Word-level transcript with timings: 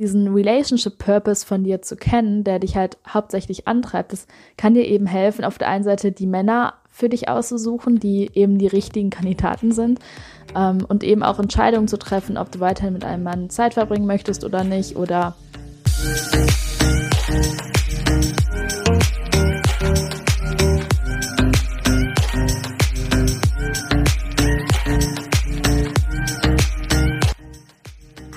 diesen 0.00 0.32
Relationship 0.32 0.96
Purpose 0.96 1.46
von 1.46 1.62
dir 1.62 1.82
zu 1.82 1.94
kennen, 1.94 2.42
der 2.42 2.58
dich 2.58 2.74
halt 2.74 2.96
hauptsächlich 3.06 3.68
antreibt, 3.68 4.12
das 4.12 4.26
kann 4.56 4.72
dir 4.72 4.86
eben 4.86 5.06
helfen, 5.06 5.44
auf 5.44 5.58
der 5.58 5.68
einen 5.68 5.84
Seite 5.84 6.10
die 6.10 6.26
Männer 6.26 6.74
für 6.90 7.10
dich 7.10 7.28
auszusuchen, 7.28 8.00
die 8.00 8.30
eben 8.32 8.58
die 8.58 8.66
richtigen 8.66 9.10
Kandidaten 9.10 9.72
sind 9.72 10.00
ähm, 10.56 10.78
und 10.88 11.04
eben 11.04 11.22
auch 11.22 11.38
Entscheidungen 11.38 11.86
zu 11.86 11.98
treffen, 11.98 12.38
ob 12.38 12.50
du 12.50 12.60
weiterhin 12.60 12.94
mit 12.94 13.04
einem 13.04 13.22
Mann 13.22 13.50
Zeit 13.50 13.74
verbringen 13.74 14.06
möchtest 14.06 14.42
oder 14.42 14.64
nicht 14.64 14.96
oder 14.96 15.36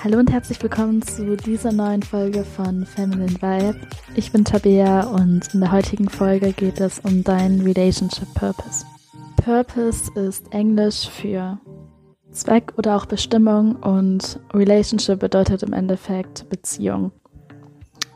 Hallo 0.04 0.18
und 0.18 0.30
herzlich 0.30 0.62
willkommen 0.62 1.00
zu 1.00 1.34
dieser 1.34 1.72
neuen 1.72 2.02
Folge 2.02 2.44
von 2.44 2.84
Feminine 2.84 3.40
Vibe. 3.40 3.80
Ich 4.14 4.32
bin 4.32 4.44
Tabea 4.44 5.04
und 5.04 5.54
in 5.54 5.60
der 5.60 5.72
heutigen 5.72 6.10
Folge 6.10 6.52
geht 6.52 6.78
es 6.78 6.98
um 6.98 7.24
deinen 7.24 7.62
Relationship 7.62 8.28
Purpose. 8.34 8.84
Purpose 9.42 10.12
ist 10.12 10.52
Englisch 10.52 11.08
für 11.08 11.58
Zweck 12.32 12.74
oder 12.76 12.96
auch 12.96 13.06
Bestimmung 13.06 13.76
und 13.76 14.38
Relationship 14.52 15.20
bedeutet 15.20 15.62
im 15.62 15.72
Endeffekt 15.72 16.50
Beziehung. 16.50 17.10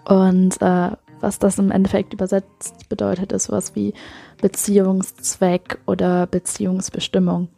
Und 0.05 0.61
äh, 0.61 0.91
was 1.21 1.39
das 1.39 1.59
im 1.59 1.71
Endeffekt 1.71 2.13
übersetzt 2.13 2.91
bedeutet, 2.91 3.33
ist 3.33 3.45
sowas 3.45 3.75
wie 3.75 3.95
Beziehungszweck 4.43 5.79
oder 5.87 6.27
Beziehungsbestimmung. 6.27 7.49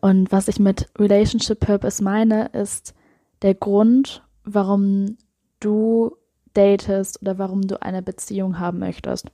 Und 0.00 0.32
was 0.32 0.48
ich 0.48 0.58
mit 0.58 0.90
Relationship 0.98 1.60
Purpose 1.60 2.02
meine, 2.02 2.46
ist, 2.46 2.96
der 3.42 3.54
Grund, 3.54 4.22
warum 4.44 5.16
du 5.60 6.16
datest 6.54 7.22
oder 7.22 7.38
warum 7.38 7.62
du 7.62 7.80
eine 7.82 8.02
Beziehung 8.02 8.58
haben 8.58 8.78
möchtest. 8.78 9.30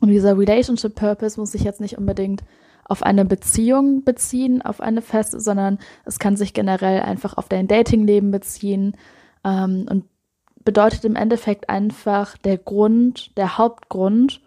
Und 0.00 0.08
dieser 0.08 0.38
Relationship 0.38 0.94
Purpose 0.94 1.38
muss 1.38 1.52
sich 1.52 1.62
jetzt 1.62 1.80
nicht 1.80 1.98
unbedingt 1.98 2.42
auf 2.84 3.02
eine 3.02 3.24
Beziehung 3.24 4.02
beziehen, 4.02 4.62
auf 4.62 4.80
eine 4.80 5.02
feste, 5.02 5.38
sondern 5.38 5.78
es 6.04 6.18
kann 6.18 6.36
sich 6.36 6.54
generell 6.54 7.02
einfach 7.02 7.36
auf 7.36 7.48
dein 7.48 7.68
Datingleben 7.68 8.30
beziehen 8.30 8.96
ähm, 9.44 9.86
und 9.88 10.04
bedeutet 10.64 11.04
im 11.04 11.16
Endeffekt 11.16 11.68
einfach 11.68 12.36
der 12.38 12.58
Grund, 12.58 13.36
der 13.36 13.58
Hauptgrund, 13.58 14.40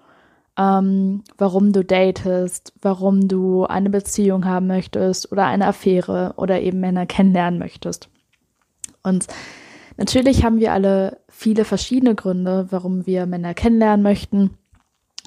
ähm, 0.58 1.24
warum 1.38 1.72
du 1.72 1.84
datest, 1.84 2.74
warum 2.82 3.28
du 3.28 3.66
eine 3.66 3.90
Beziehung 3.90 4.46
haben 4.46 4.68
möchtest 4.68 5.32
oder 5.32 5.46
eine 5.46 5.68
Affäre 5.68 6.34
oder 6.38 6.62
eben 6.62 6.80
Männer 6.80 7.06
kennenlernen 7.06 7.60
möchtest. 7.60 8.10
Und 9.04 9.28
natürlich 9.98 10.44
haben 10.44 10.60
wir 10.60 10.74
alle 10.74 11.20
viele 11.30 11.66
verschiedene 11.66 12.16
Gründe, 12.16 12.68
warum 12.70 13.06
wir 13.06 13.26
Männer 13.26 13.54
kennenlernen 13.54 14.04
möchten 14.04 14.58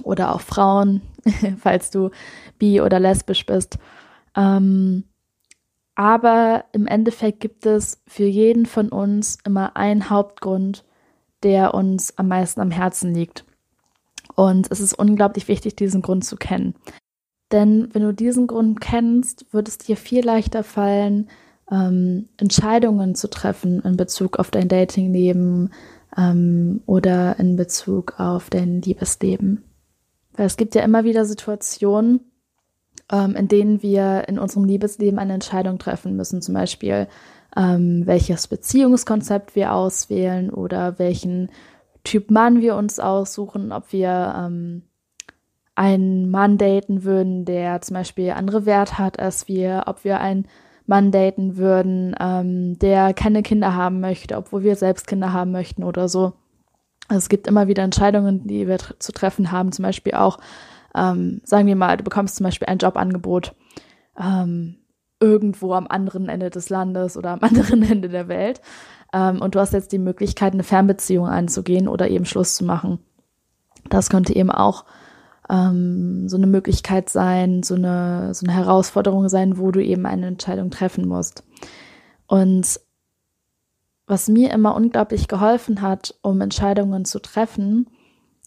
oder 0.03 0.35
auch 0.35 0.41
Frauen, 0.41 1.03
falls 1.59 1.91
du 1.91 2.11
bi 2.59 2.81
oder 2.81 2.99
lesbisch 2.99 3.47
bist. 3.47 3.79
Ähm, 4.35 5.05
aber 5.95 6.67
im 6.73 6.87
Endeffekt 6.87 7.41
gibt 7.41 7.65
es 7.65 8.03
für 8.07 8.27
jeden 8.27 8.67
von 8.67 8.91
uns 8.91 9.39
immer 9.45 9.77
einen 9.77 10.11
Hauptgrund, 10.11 10.85
der 11.43 11.75
uns 11.75 12.19
am 12.19 12.29
meisten 12.29 12.61
am 12.61 12.71
Herzen 12.71 13.15
liegt. 13.15 13.45
Und 14.35 14.71
es 14.71 14.81
ist 14.81 14.93
unglaublich 14.93 15.49
wichtig, 15.49 15.77
diesen 15.77 16.03
Grund 16.03 16.25
zu 16.25 16.37
kennen. 16.37 16.75
Denn 17.53 17.89
wenn 17.95 18.03
du 18.03 18.13
diesen 18.13 18.47
Grund 18.47 18.81
kennst, 18.81 19.47
wird 19.53 19.69
es 19.69 19.79
dir 19.79 19.97
viel 19.97 20.25
leichter 20.25 20.65
fallen, 20.65 21.31
ähm, 21.71 22.29
Entscheidungen 22.37 23.15
zu 23.15 23.29
treffen 23.29 23.81
in 23.81 23.97
Bezug 23.97 24.39
auf 24.39 24.51
dein 24.51 24.69
Datingleben 24.69 25.73
ähm, 26.17 26.83
oder 26.87 27.39
in 27.39 27.57
Bezug 27.57 28.19
auf 28.19 28.51
dein 28.51 28.83
Liebesleben. 28.83 29.65
Weil 30.35 30.47
es 30.47 30.57
gibt 30.57 30.75
ja 30.75 30.83
immer 30.83 31.05
wieder 31.05 31.25
Situationen, 31.25 32.21
ähm, 33.11 33.35
in 33.37 33.49
denen 33.49 33.83
wir 33.83 34.29
in 34.29 34.39
unserem 34.39 34.65
Liebesleben 34.65 35.19
eine 35.19 35.35
Entscheidung 35.35 35.79
treffen 35.79 36.17
müssen. 36.17 36.43
Zum 36.43 36.55
Beispiel, 36.55 37.09
ähm, 37.57 38.03
welches 38.07 38.47
Beziehungskonzept 38.49 39.57
wir 39.57 39.73
auswählen 39.73 40.51
oder 40.51 40.99
welchen 40.99 41.51
Typ 42.05 42.31
Mann 42.31 42.61
wir 42.61 42.77
uns 42.77 43.01
aussuchen, 43.01 43.73
ob 43.73 43.93
wir 43.93 44.35
ähm, 44.39 44.83
einen 45.75 46.31
Mann 46.31 46.59
daten 46.59 47.05
würden, 47.05 47.45
der 47.45 47.81
zum 47.83 47.95
Beispiel 47.95 48.31
andere 48.31 48.65
Wert 48.67 48.99
hat 48.99 49.19
als 49.19 49.49
wir, 49.49 49.85
ob 49.87 50.05
wir 50.05 50.21
einen 50.21 50.47
Mann 50.87 51.11
daten 51.11 51.57
würden, 51.57 52.15
ähm, 52.21 52.79
der 52.79 53.13
keine 53.13 53.43
Kinder 53.43 53.75
haben 53.75 54.01
möchte, 54.01 54.37
obwohl 54.37 54.63
wir 54.63 54.77
selbst 54.77 55.07
Kinder 55.07 55.33
haben 55.33 55.51
möchten 55.51 55.83
oder 55.83 56.09
so. 56.09 56.35
Also 57.09 57.19
es 57.19 57.29
gibt 57.29 57.47
immer 57.47 57.69
wieder 57.69 57.83
Entscheidungen, 57.83 58.47
die 58.47 58.67
wir 58.67 58.79
zu 58.99 59.13
treffen 59.13 59.53
haben. 59.53 59.73
Zum 59.73 59.85
Beispiel 59.85 60.15
auch, 60.15 60.39
ähm, 60.95 61.41
sagen 61.45 61.67
wir 61.67 61.77
mal, 61.77 61.97
du 61.97 62.05
bekommst 62.05 62.37
zum 62.37 62.45
Beispiel 62.45 62.69
ein 62.69 62.79
Jobangebot 62.79 63.55
ähm, 64.19 64.77
irgendwo 65.21 65.73
am 65.73 65.87
anderen 65.87 66.29
Ende 66.29 66.51
des 66.51 66.69
Landes 66.69 67.17
oder 67.17 67.31
am 67.31 67.41
anderen 67.43 67.83
Ende 67.83 68.09
der 68.09 68.29
Welt. 68.29 68.61
Ähm, 69.13 69.41
und 69.41 69.55
du 69.55 69.61
hast 69.61 69.73
jetzt 69.73 69.93
die 69.93 69.99
Möglichkeit, 69.99 70.53
eine 70.53 70.65
Fernbeziehung 70.65 71.27
einzugehen 71.27 71.89
oder 71.89 72.09
eben 72.09 72.25
Schluss 72.25 72.55
zu 72.55 72.65
machen. 72.65 72.99
Das 73.89 74.11
könnte 74.11 74.35
eben 74.35 74.51
auch 74.51 74.85
ähm, 75.51 76.29
so 76.29 76.37
eine 76.37 76.47
Möglichkeit 76.47 77.09
sein, 77.09 77.63
so 77.63 77.75
eine, 77.75 78.35
so 78.35 78.47
eine 78.47 78.57
Herausforderung 78.57 79.29
sein, 79.29 79.59
wo 79.59 79.71
du 79.71 79.83
eben 79.83 80.07
eine 80.07 80.27
Entscheidung 80.27 80.71
treffen 80.71 81.07
musst. 81.07 81.45
Und 82.27 82.81
was 84.07 84.29
mir 84.29 84.53
immer 84.53 84.75
unglaublich 84.75 85.29
geholfen 85.29 85.83
hat, 85.83 86.15
um 86.23 86.41
Entscheidungen 86.41 87.05
zu 87.05 87.21
treffen, 87.21 87.89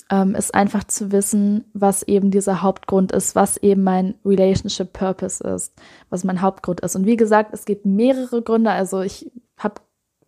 ähm, 0.10 0.34
ist 0.36 0.56
einfach 0.56 0.86
zu 0.86 1.12
wissen, 1.12 1.66
was 1.74 2.04
eben 2.04 2.32
dieser 2.32 2.62
Hauptgrund 2.62 3.12
ist, 3.12 3.36
was 3.36 3.58
eben 3.58 3.84
mein 3.84 4.16
Relationship 4.26 4.92
Purpose 4.94 5.44
ist, 5.44 5.74
was 6.10 6.24
mein 6.24 6.42
Hauptgrund 6.42 6.80
ist. 6.82 6.96
Und 6.96 7.06
wie 7.06 7.18
gesagt, 7.18 7.54
es 7.54 7.66
gibt 7.66 7.86
mehrere 7.86 8.42
Gründe. 8.42 8.72
Also 8.72 9.02
ich 9.02 9.32
habe 9.58 9.82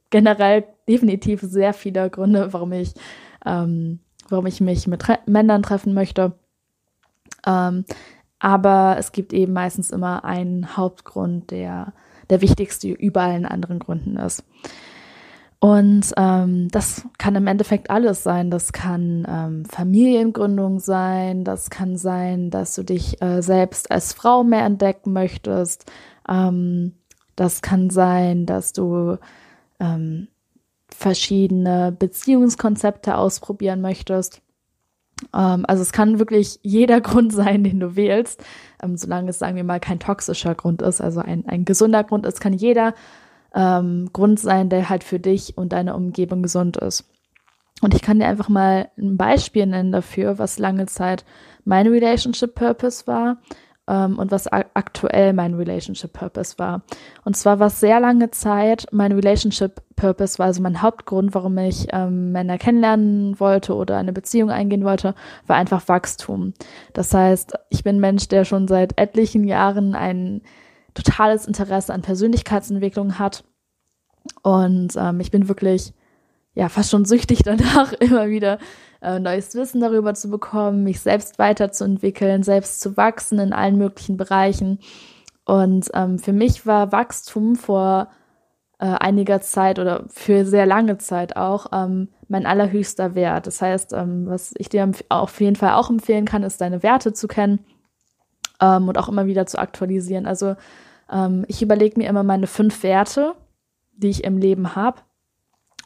generell 0.09 0.65
definitiv 0.87 1.41
sehr 1.41 1.73
viele 1.73 2.09
Gründe, 2.09 2.53
warum 2.53 2.73
ich, 2.73 2.93
ähm, 3.45 3.99
warum 4.29 4.45
ich 4.45 4.61
mich 4.61 4.87
mit 4.87 5.01
Tre 5.01 5.19
Männern 5.25 5.63
treffen 5.63 5.93
möchte. 5.93 6.33
Ähm, 7.45 7.85
aber 8.39 8.95
es 8.97 9.11
gibt 9.11 9.33
eben 9.33 9.53
meistens 9.53 9.91
immer 9.91 10.25
einen 10.25 10.75
Hauptgrund, 10.75 11.51
der 11.51 11.93
der 12.31 12.41
wichtigste 12.41 12.89
über 12.89 13.21
allen 13.21 13.45
anderen 13.45 13.77
Gründen 13.77 14.15
ist. 14.15 14.43
Und 15.59 16.11
ähm, 16.17 16.69
das 16.69 17.05
kann 17.19 17.35
im 17.35 17.45
Endeffekt 17.45 17.91
alles 17.91 18.23
sein. 18.23 18.49
Das 18.49 18.71
kann 18.73 19.27
ähm, 19.29 19.65
Familiengründung 19.65 20.79
sein, 20.79 21.43
das 21.43 21.69
kann 21.69 21.97
sein, 21.97 22.49
dass 22.49 22.73
du 22.73 22.83
dich 22.83 23.21
äh, 23.21 23.43
selbst 23.43 23.91
als 23.91 24.13
Frau 24.13 24.43
mehr 24.43 24.65
entdecken 24.65 25.13
möchtest. 25.13 25.91
Ähm, 26.27 26.93
das 27.35 27.61
kann 27.61 27.91
sein, 27.91 28.47
dass 28.47 28.73
du 28.73 29.17
ähm, 29.79 30.29
verschiedene 30.89 31.91
Beziehungskonzepte 31.91 33.15
ausprobieren 33.17 33.81
möchtest. 33.81 34.41
Ähm, 35.33 35.65
also 35.67 35.81
es 35.81 35.91
kann 35.91 36.19
wirklich 36.19 36.59
jeder 36.63 37.01
Grund 37.01 37.33
sein, 37.33 37.63
den 37.63 37.79
du 37.79 37.95
wählst, 37.95 38.43
ähm, 38.81 38.97
solange 38.97 39.29
es, 39.29 39.39
sagen 39.39 39.55
wir 39.55 39.63
mal, 39.63 39.79
kein 39.79 39.99
toxischer 39.99 40.55
Grund 40.55 40.81
ist, 40.81 41.01
also 41.01 41.21
ein, 41.21 41.45
ein 41.47 41.65
gesunder 41.65 42.03
Grund 42.03 42.25
ist, 42.25 42.41
kann 42.41 42.53
jeder 42.53 42.93
ähm, 43.53 44.09
Grund 44.13 44.39
sein, 44.39 44.69
der 44.69 44.89
halt 44.89 45.03
für 45.03 45.19
dich 45.19 45.57
und 45.57 45.73
deine 45.73 45.95
Umgebung 45.95 46.41
gesund 46.41 46.77
ist. 46.77 47.05
Und 47.81 47.95
ich 47.95 48.01
kann 48.01 48.19
dir 48.19 48.27
einfach 48.27 48.49
mal 48.49 48.89
ein 48.97 49.17
Beispiel 49.17 49.65
nennen 49.65 49.91
dafür, 49.91 50.37
was 50.37 50.59
lange 50.59 50.85
Zeit 50.85 51.25
mein 51.65 51.87
Relationship 51.87 52.53
Purpose 52.53 53.07
war 53.07 53.37
ähm, 53.91 54.17
und 54.17 54.31
was 54.31 54.47
aktuell 54.47 55.33
mein 55.33 55.53
Relationship 55.53 56.13
Purpose 56.13 56.57
war. 56.57 56.81
Und 57.25 57.35
zwar 57.35 57.59
war 57.59 57.67
es 57.67 57.81
sehr 57.81 57.99
lange 57.99 58.31
Zeit 58.31 58.87
mein 58.91 59.11
Relationship 59.11 59.81
Purpose, 59.97 60.39
war 60.39 60.47
also 60.47 60.61
mein 60.61 60.81
Hauptgrund, 60.81 61.35
warum 61.35 61.57
ich 61.57 61.87
ähm, 61.91 62.31
Männer 62.31 62.57
kennenlernen 62.57 63.39
wollte 63.39 63.75
oder 63.75 63.97
eine 63.97 64.13
Beziehung 64.13 64.49
eingehen 64.49 64.85
wollte, 64.85 65.13
war 65.45 65.57
einfach 65.57 65.87
Wachstum. 65.87 66.53
Das 66.93 67.13
heißt, 67.13 67.53
ich 67.69 67.83
bin 67.83 67.99
Mensch, 67.99 68.29
der 68.29 68.45
schon 68.45 68.67
seit 68.67 68.97
etlichen 68.97 69.43
Jahren 69.43 69.93
ein 69.93 70.41
totales 70.93 71.45
Interesse 71.45 71.93
an 71.93 72.01
Persönlichkeitsentwicklung 72.01 73.19
hat. 73.19 73.43
Und 74.41 74.95
ähm, 74.95 75.19
ich 75.19 75.31
bin 75.31 75.49
wirklich 75.49 75.93
ja 76.55 76.69
fast 76.69 76.91
schon 76.91 77.05
süchtig 77.05 77.39
danach, 77.45 77.93
immer 77.93 78.29
wieder 78.29 78.57
äh, 79.01 79.19
neues 79.19 79.55
Wissen 79.55 79.81
darüber 79.81 80.13
zu 80.13 80.29
bekommen, 80.29 80.83
mich 80.83 81.01
selbst 81.01 81.39
weiterzuentwickeln, 81.39 82.43
selbst 82.43 82.81
zu 82.81 82.97
wachsen 82.97 83.39
in 83.39 83.53
allen 83.53 83.77
möglichen 83.77 84.17
Bereichen. 84.17 84.79
Und 85.45 85.89
ähm, 85.93 86.19
für 86.19 86.33
mich 86.33 86.65
war 86.65 86.91
Wachstum 86.91 87.55
vor 87.55 88.09
äh, 88.79 88.85
einiger 88.85 89.41
Zeit 89.41 89.79
oder 89.79 90.05
für 90.07 90.45
sehr 90.45 90.65
lange 90.65 90.97
Zeit 90.97 91.35
auch 91.35 91.67
ähm, 91.73 92.09
mein 92.27 92.45
allerhöchster 92.45 93.15
Wert. 93.15 93.47
Das 93.47 93.61
heißt, 93.61 93.93
ähm, 93.93 94.27
was 94.27 94.53
ich 94.57 94.69
dir 94.69 94.89
auf 95.09 95.41
jeden 95.41 95.55
Fall 95.55 95.73
auch 95.73 95.89
empfehlen 95.89 96.25
kann, 96.25 96.43
ist 96.43 96.61
deine 96.61 96.83
Werte 96.83 97.11
zu 97.13 97.27
kennen 97.27 97.65
ähm, 98.61 98.87
und 98.87 98.97
auch 98.97 99.09
immer 99.09 99.25
wieder 99.25 99.45
zu 99.45 99.59
aktualisieren. 99.59 100.25
Also 100.25 100.55
ähm, 101.11 101.43
ich 101.47 101.61
überlege 101.61 101.99
mir 101.99 102.07
immer 102.07 102.23
meine 102.23 102.47
fünf 102.47 102.83
Werte, 102.83 103.33
die 103.93 104.09
ich 104.09 104.23
im 104.23 104.37
Leben 104.37 104.75
habe 104.75 105.01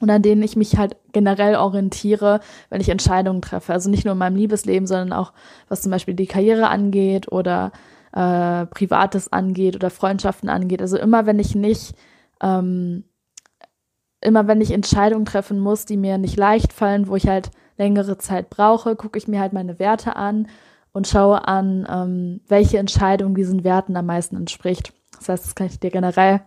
und 0.01 0.09
an 0.09 0.21
denen 0.21 0.44
ich 0.44 0.56
mich 0.56 0.77
halt 0.77 0.95
generell 1.13 1.56
orientiere, 1.56 2.42
wenn 2.69 2.81
ich 2.81 2.89
Entscheidungen 2.89 3.42
treffe. 3.42 3.74
Also 3.74 3.89
nicht 3.89 4.06
nur 4.06 4.13
in 4.13 4.18
meinem 4.18 4.36
Liebesleben, 4.36 4.88
sondern 4.88 5.13
auch 5.13 5.33
was 5.69 5.81
zum 5.81 5.92
Beispiel 5.92 6.13
die 6.13 6.27
Karriere 6.27 6.68
angeht 6.68 7.31
oder 7.31 7.71
äh, 8.12 8.65
Privates 8.68 9.31
angeht 9.31 9.75
oder 9.75 9.89
Freundschaften 9.89 10.50
angeht. 10.50 10.81
Also 10.81 10.97
immer 10.97 11.25
wenn 11.25 11.39
ich 11.39 11.56
nicht, 11.56 11.95
ähm, 12.42 13.06
immer 14.21 14.47
wenn 14.47 14.62
ich 14.62 14.71
Entscheidungen 14.71 15.25
treffen 15.25 15.59
muss, 15.59 15.86
die 15.86 15.98
mir 15.98 16.18
nicht 16.18 16.38
leicht 16.38 16.74
fallen, 16.74 17.07
wo 17.07 17.15
ich 17.15 17.27
halt 17.27 17.51
längere 17.77 18.18
Zeit 18.18 18.50
brauche, 18.50 18.95
gucke 18.95 19.18
ich 19.18 19.27
mir 19.27 19.39
halt 19.39 19.53
meine 19.53 19.80
Werte 19.80 20.15
an 20.15 20.48
und 20.91 21.07
schaue 21.07 21.48
an, 21.48 21.86
ähm, 21.89 22.41
welche 22.48 22.77
Entscheidung 22.77 23.36
diesen 23.36 23.63
Werten 23.63 23.95
am 23.98 24.06
meisten 24.06 24.38
entspricht. 24.38 24.94
Das 25.18 25.30
heißt, 25.30 25.45
das 25.45 25.56
kann 25.56 25.68
ich 25.68 25.80
dir 25.80 25.91
generell 25.91 26.41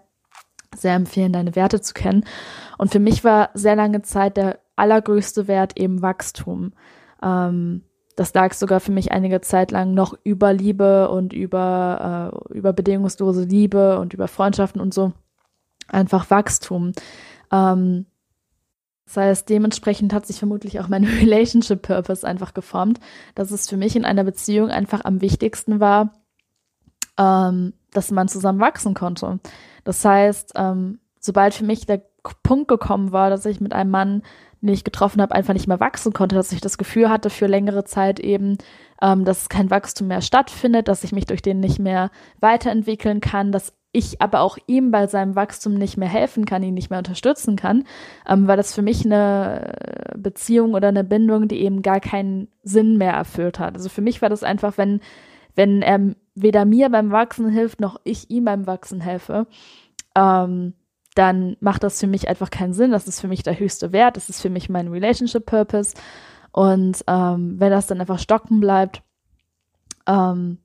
sehr 0.74 0.94
empfehlen, 0.94 1.32
deine 1.32 1.56
Werte 1.56 1.80
zu 1.80 1.94
kennen. 1.94 2.24
Und 2.76 2.92
für 2.92 3.00
mich 3.00 3.24
war 3.24 3.50
sehr 3.54 3.76
lange 3.76 4.02
Zeit 4.02 4.36
der 4.36 4.60
allergrößte 4.76 5.48
Wert 5.48 5.78
eben 5.78 6.02
Wachstum. 6.02 6.72
Ähm, 7.22 7.82
das 8.16 8.34
lag 8.34 8.52
sogar 8.52 8.80
für 8.80 8.92
mich 8.92 9.12
einige 9.12 9.40
Zeit 9.40 9.70
lang 9.70 9.94
noch 9.94 10.18
über 10.24 10.52
Liebe 10.52 11.08
und 11.08 11.32
über, 11.32 12.32
äh, 12.50 12.54
über 12.54 12.72
bedingungslose 12.72 13.44
Liebe 13.44 13.98
und 14.00 14.12
über 14.12 14.26
Freundschaften 14.26 14.80
und 14.80 14.92
so. 14.92 15.12
Einfach 15.86 16.28
Wachstum. 16.28 16.92
Ähm, 17.52 18.06
das 19.06 19.16
heißt, 19.16 19.48
dementsprechend 19.48 20.12
hat 20.12 20.26
sich 20.26 20.38
vermutlich 20.38 20.80
auch 20.80 20.88
mein 20.88 21.04
Relationship 21.20 21.80
Purpose 21.80 22.26
einfach 22.26 22.54
geformt, 22.54 23.00
dass 23.34 23.52
es 23.52 23.68
für 23.68 23.76
mich 23.76 23.96
in 23.96 24.04
einer 24.04 24.24
Beziehung 24.24 24.68
einfach 24.68 25.04
am 25.04 25.20
wichtigsten 25.20 25.80
war, 25.80 26.12
ähm, 27.18 27.72
dass 27.92 28.10
man 28.10 28.28
zusammen 28.28 28.60
wachsen 28.60 28.94
konnte. 28.94 29.38
Das 29.88 30.05
heißt, 30.05 30.52
ähm, 30.56 30.99
sobald 31.19 31.55
für 31.55 31.64
mich 31.64 31.87
der 31.87 32.02
Punkt 32.43 32.69
gekommen 32.69 33.11
war, 33.11 33.31
dass 33.31 33.46
ich 33.46 33.58
mit 33.58 33.73
einem 33.73 33.90
Mann, 33.90 34.23
den 34.61 34.69
ich 34.69 34.85
getroffen 34.85 35.23
habe, 35.23 35.35
einfach 35.35 35.55
nicht 35.55 35.67
mehr 35.67 35.81
wachsen 35.81 36.12
konnte, 36.12 36.37
dass 36.37 36.52
ich 36.52 36.61
das 36.61 36.76
Gefühl 36.76 37.08
hatte 37.08 37.31
für 37.31 37.46
längere 37.46 37.85
Zeit 37.85 38.20
eben, 38.20 38.58
ähm, 39.00 39.25
dass 39.25 39.49
kein 39.49 39.70
Wachstum 39.70 40.08
mehr 40.08 40.20
stattfindet, 40.20 40.88
dass 40.88 41.05
ich 41.05 41.12
mich 41.12 41.25
durch 41.25 41.40
den 41.40 41.61
nicht 41.61 41.79
mehr 41.79 42.11
weiterentwickeln 42.38 43.23
kann, 43.23 43.50
dass 43.50 43.73
ich 43.90 44.20
aber 44.20 44.40
auch 44.40 44.58
ihm 44.67 44.90
bei 44.90 45.06
seinem 45.06 45.35
Wachstum 45.37 45.73
nicht 45.73 45.96
mehr 45.96 46.11
helfen 46.11 46.44
kann, 46.44 46.62
ihn 46.62 46.75
nicht 46.75 46.90
mehr 46.90 46.99
unterstützen 46.99 47.56
kann, 47.56 47.85
ähm, 48.29 48.46
war 48.46 48.58
das 48.58 48.75
für 48.75 48.82
mich 48.82 49.06
eine 49.06 49.73
Beziehung 50.19 50.75
oder 50.75 50.88
eine 50.88 51.02
Bindung, 51.02 51.49
die 51.49 51.62
eben 51.62 51.81
gar 51.81 52.00
keinen 52.00 52.49
Sinn 52.62 52.99
mehr 52.99 53.14
erfüllt 53.14 53.58
hat. 53.58 53.75
Also 53.75 53.88
für 53.88 54.02
mich 54.02 54.20
war 54.20 54.29
das 54.29 54.43
einfach, 54.43 54.76
wenn, 54.76 55.00
wenn 55.55 55.81
er 55.81 56.14
weder 56.43 56.64
mir 56.64 56.88
beim 56.90 57.11
Wachsen 57.11 57.49
hilft, 57.49 57.81
noch 57.81 58.00
ich 58.05 58.31
ihm 58.31 58.44
beim 58.44 58.67
Wachsen 58.67 59.00
helfe, 59.00 59.46
ähm, 60.14 60.75
dann 61.14 61.56
macht 61.61 61.82
das 61.82 62.00
für 62.00 62.06
mich 62.06 62.29
einfach 62.29 62.50
keinen 62.50 62.75
Sinn. 62.75 62.93
Das 62.93 63.08
ist 63.08 63.20
für 63.20 63.29
mich 63.29 63.43
der 63.43 63.58
höchste 63.58 63.93
Wert. 63.93 64.17
Das 64.17 64.29
ist 64.29 64.40
für 64.40 64.50
mich 64.50 64.69
mein 64.69 64.88
Relationship 64.88 65.44
Purpose. 65.44 65.94
Und 66.52 67.02
ähm, 67.06 67.58
wenn 67.58 67.70
das 67.70 67.87
dann 67.87 68.00
einfach 68.00 68.19
stocken 68.19 68.61
bleibt, 68.61 69.02
ähm, 70.06 70.58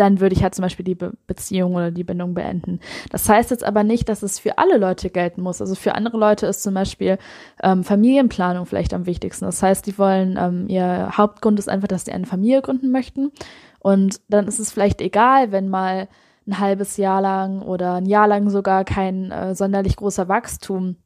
dann 0.00 0.20
würde 0.20 0.34
ich 0.34 0.42
halt 0.42 0.54
zum 0.54 0.62
Beispiel 0.62 0.84
die 0.84 0.94
Be 0.94 1.12
Beziehung 1.26 1.74
oder 1.74 1.90
die 1.90 2.04
Bindung 2.04 2.32
beenden. 2.32 2.80
Das 3.10 3.28
heißt 3.28 3.50
jetzt 3.50 3.62
aber 3.62 3.84
nicht, 3.84 4.08
dass 4.08 4.22
es 4.22 4.38
für 4.38 4.56
alle 4.56 4.78
Leute 4.78 5.10
gelten 5.10 5.42
muss. 5.42 5.60
Also 5.60 5.74
für 5.74 5.94
andere 5.94 6.16
Leute 6.16 6.46
ist 6.46 6.62
zum 6.62 6.72
Beispiel 6.72 7.18
ähm, 7.62 7.84
Familienplanung 7.84 8.64
vielleicht 8.64 8.94
am 8.94 9.04
wichtigsten. 9.04 9.44
Das 9.44 9.62
heißt, 9.62 9.86
die 9.86 9.98
wollen, 9.98 10.38
ähm, 10.40 10.68
ihr 10.68 11.10
Hauptgrund 11.18 11.58
ist 11.58 11.68
einfach, 11.68 11.88
dass 11.88 12.06
sie 12.06 12.12
eine 12.12 12.26
Familie 12.26 12.62
gründen 12.62 12.90
möchten. 12.90 13.30
Und 13.80 14.20
dann 14.28 14.46
ist 14.46 14.58
es 14.58 14.72
vielleicht 14.72 15.00
egal, 15.00 15.52
wenn 15.52 15.68
mal 15.68 16.08
ein 16.46 16.58
halbes 16.58 16.96
Jahr 16.96 17.20
lang 17.20 17.62
oder 17.62 17.94
ein 17.94 18.06
Jahr 18.06 18.28
lang 18.28 18.50
sogar 18.50 18.84
kein 18.84 19.30
äh, 19.30 19.54
sonderlich 19.54 19.96
großer 19.96 20.28
Wachstum, 20.28 20.96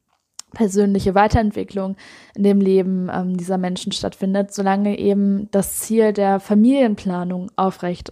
persönliche 0.53 1.15
Weiterentwicklung 1.15 1.95
in 2.35 2.43
dem 2.43 2.61
Leben 2.61 3.09
ähm, 3.13 3.37
dieser 3.37 3.57
Menschen 3.57 3.91
stattfindet, 3.91 4.53
solange 4.53 4.97
eben 4.97 5.49
das 5.51 5.79
Ziel 5.81 6.13
der 6.13 6.39
Familienplanung 6.39 7.51
aufrecht 7.55 8.11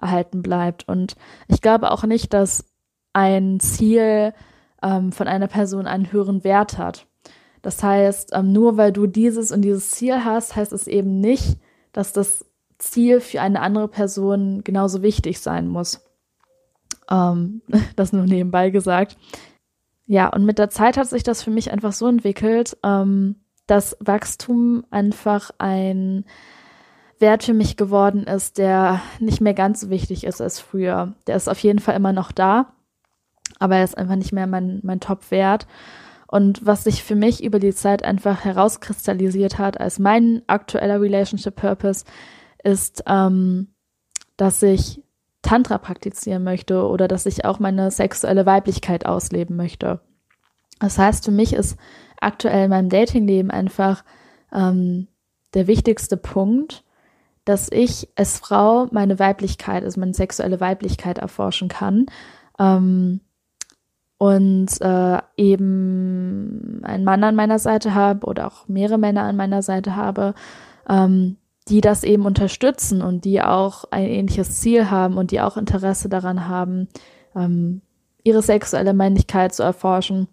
erhalten 0.00 0.42
bleibt. 0.42 0.88
Und 0.88 1.16
ich 1.48 1.62
glaube 1.62 1.90
auch 1.90 2.04
nicht, 2.04 2.34
dass 2.34 2.64
ein 3.12 3.60
Ziel 3.60 4.34
ähm, 4.82 5.12
von 5.12 5.28
einer 5.28 5.46
Person 5.46 5.86
einen 5.86 6.12
höheren 6.12 6.44
Wert 6.44 6.78
hat. 6.78 7.06
Das 7.62 7.82
heißt, 7.82 8.32
ähm, 8.34 8.52
nur 8.52 8.76
weil 8.76 8.92
du 8.92 9.06
dieses 9.06 9.50
und 9.50 9.62
dieses 9.62 9.90
Ziel 9.92 10.24
hast, 10.24 10.54
heißt 10.56 10.72
es 10.72 10.86
eben 10.86 11.20
nicht, 11.20 11.58
dass 11.92 12.12
das 12.12 12.44
Ziel 12.90 13.20
für 13.20 13.40
eine 13.40 13.60
andere 13.60 13.88
Person 13.88 14.62
genauso 14.64 15.02
wichtig 15.02 15.40
sein 15.40 15.68
muss. 15.68 16.00
Ähm, 17.10 17.62
das 17.96 18.12
nur 18.12 18.24
nebenbei 18.24 18.70
gesagt. 18.70 19.16
Ja, 20.06 20.28
und 20.28 20.44
mit 20.44 20.58
der 20.58 20.70
Zeit 20.70 20.96
hat 20.96 21.08
sich 21.08 21.22
das 21.22 21.42
für 21.42 21.50
mich 21.50 21.72
einfach 21.72 21.92
so 21.92 22.06
entwickelt, 22.06 22.76
ähm, 22.82 23.36
dass 23.66 23.96
Wachstum 24.00 24.84
einfach 24.90 25.50
ein 25.58 26.26
Wert 27.18 27.44
für 27.44 27.54
mich 27.54 27.76
geworden 27.76 28.24
ist, 28.24 28.58
der 28.58 29.00
nicht 29.18 29.40
mehr 29.40 29.54
ganz 29.54 29.80
so 29.80 29.90
wichtig 29.90 30.24
ist 30.24 30.42
als 30.42 30.60
früher. 30.60 31.14
Der 31.26 31.36
ist 31.36 31.48
auf 31.48 31.58
jeden 31.60 31.78
Fall 31.78 31.96
immer 31.96 32.12
noch 32.12 32.32
da, 32.32 32.74
aber 33.58 33.76
er 33.76 33.84
ist 33.84 33.96
einfach 33.96 34.16
nicht 34.16 34.32
mehr 34.32 34.46
mein, 34.46 34.80
mein 34.82 35.00
Top-Wert. 35.00 35.66
Und 36.26 36.66
was 36.66 36.84
sich 36.84 37.02
für 37.04 37.14
mich 37.14 37.44
über 37.44 37.58
die 37.58 37.74
Zeit 37.74 38.04
einfach 38.04 38.44
herauskristallisiert 38.44 39.58
hat 39.58 39.80
als 39.80 39.98
mein 39.98 40.42
aktueller 40.48 41.00
Relationship 41.00 41.54
Purpose, 41.54 42.04
ist, 42.64 43.04
ähm, 43.06 43.68
dass 44.36 44.62
ich 44.62 45.02
Tantra 45.42 45.78
praktizieren 45.78 46.42
möchte 46.42 46.86
oder 46.86 47.06
dass 47.06 47.26
ich 47.26 47.44
auch 47.44 47.58
meine 47.58 47.90
sexuelle 47.90 48.46
Weiblichkeit 48.46 49.06
ausleben 49.06 49.56
möchte. 49.56 50.00
Das 50.80 50.98
heißt, 50.98 51.24
für 51.24 51.30
mich 51.30 51.52
ist 51.52 51.78
aktuell 52.20 52.64
in 52.64 52.70
meinem 52.70 52.88
Datingleben 52.88 53.50
einfach 53.50 54.04
ähm, 54.52 55.08
der 55.52 55.66
wichtigste 55.66 56.16
Punkt, 56.16 56.84
dass 57.44 57.70
ich 57.70 58.08
als 58.16 58.38
Frau 58.38 58.88
meine 58.90 59.18
Weiblichkeit, 59.18 59.84
also 59.84 60.00
meine 60.00 60.14
sexuelle 60.14 60.60
Weiblichkeit 60.60 61.18
erforschen 61.18 61.68
kann 61.68 62.06
ähm, 62.58 63.20
und 64.18 64.80
äh, 64.80 65.18
eben 65.36 66.80
einen 66.84 67.04
Mann 67.04 67.22
an 67.22 67.36
meiner 67.36 67.58
Seite 67.58 67.94
habe 67.94 68.26
oder 68.26 68.46
auch 68.46 68.66
mehrere 68.66 68.98
Männer 68.98 69.24
an 69.24 69.36
meiner 69.36 69.62
Seite 69.62 69.94
habe, 69.94 70.34
ähm, 70.88 71.36
die 71.68 71.80
das 71.80 72.04
eben 72.04 72.26
unterstützen 72.26 73.02
und 73.02 73.24
die 73.24 73.40
auch 73.40 73.84
ein 73.90 74.06
ähnliches 74.06 74.60
Ziel 74.60 74.90
haben 74.90 75.16
und 75.16 75.30
die 75.30 75.40
auch 75.40 75.56
Interesse 75.56 76.08
daran 76.08 76.46
haben, 76.46 76.88
ähm, 77.34 77.80
ihre 78.22 78.42
sexuelle 78.42 78.92
Männlichkeit 78.92 79.54
zu 79.54 79.62
erforschen, 79.62 80.28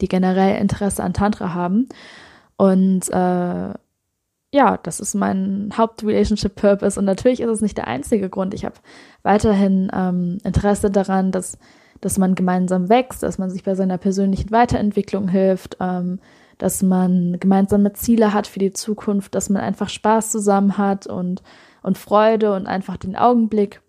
die 0.00 0.08
generell 0.08 0.60
Interesse 0.60 1.02
an 1.02 1.14
Tantra 1.14 1.54
haben. 1.54 1.88
Und 2.56 3.08
äh, 3.10 3.72
ja, 4.50 4.78
das 4.82 5.00
ist 5.00 5.14
mein 5.14 5.72
Haupt-Relationship-Purpose. 5.76 6.98
Und 6.98 7.04
natürlich 7.04 7.40
ist 7.40 7.50
es 7.50 7.60
nicht 7.60 7.76
der 7.76 7.86
einzige 7.86 8.28
Grund. 8.28 8.54
Ich 8.54 8.64
habe 8.64 8.76
weiterhin 9.22 9.90
ähm, 9.94 10.38
Interesse 10.44 10.90
daran, 10.90 11.32
dass, 11.32 11.58
dass 12.00 12.18
man 12.18 12.34
gemeinsam 12.34 12.88
wächst, 12.88 13.22
dass 13.22 13.38
man 13.38 13.50
sich 13.50 13.62
bei 13.64 13.74
seiner 13.74 13.98
persönlichen 13.98 14.50
Weiterentwicklung 14.50 15.28
hilft, 15.28 15.76
ähm, 15.80 16.20
dass 16.58 16.82
man 16.82 17.38
gemeinsame 17.40 17.92
Ziele 17.92 18.34
hat 18.34 18.46
für 18.46 18.58
die 18.58 18.72
Zukunft, 18.72 19.34
dass 19.34 19.48
man 19.48 19.62
einfach 19.62 19.88
Spaß 19.88 20.30
zusammen 20.30 20.76
hat 20.76 21.06
und, 21.06 21.42
und 21.82 21.96
Freude 21.96 22.52
und 22.54 22.66
einfach 22.66 22.96
den 22.96 23.16
Augenblick 23.16 23.80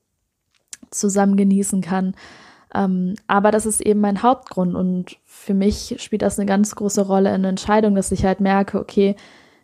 zusammen 0.92 1.36
genießen 1.36 1.82
kann. 1.82 2.16
Ähm, 2.74 3.16
aber 3.28 3.52
das 3.52 3.66
ist 3.66 3.82
eben 3.82 4.00
mein 4.00 4.22
Hauptgrund 4.22 4.76
und 4.76 5.18
für 5.26 5.56
mich 5.56 5.96
spielt 5.98 6.22
das 6.22 6.38
eine 6.38 6.46
ganz 6.46 6.76
große 6.76 7.06
Rolle 7.06 7.34
in 7.34 7.42
der 7.42 7.50
Entscheidung, 7.50 7.96
dass 7.96 8.12
ich 8.12 8.26
halt 8.26 8.40
merke, 8.40 8.80
okay, 8.80 9.16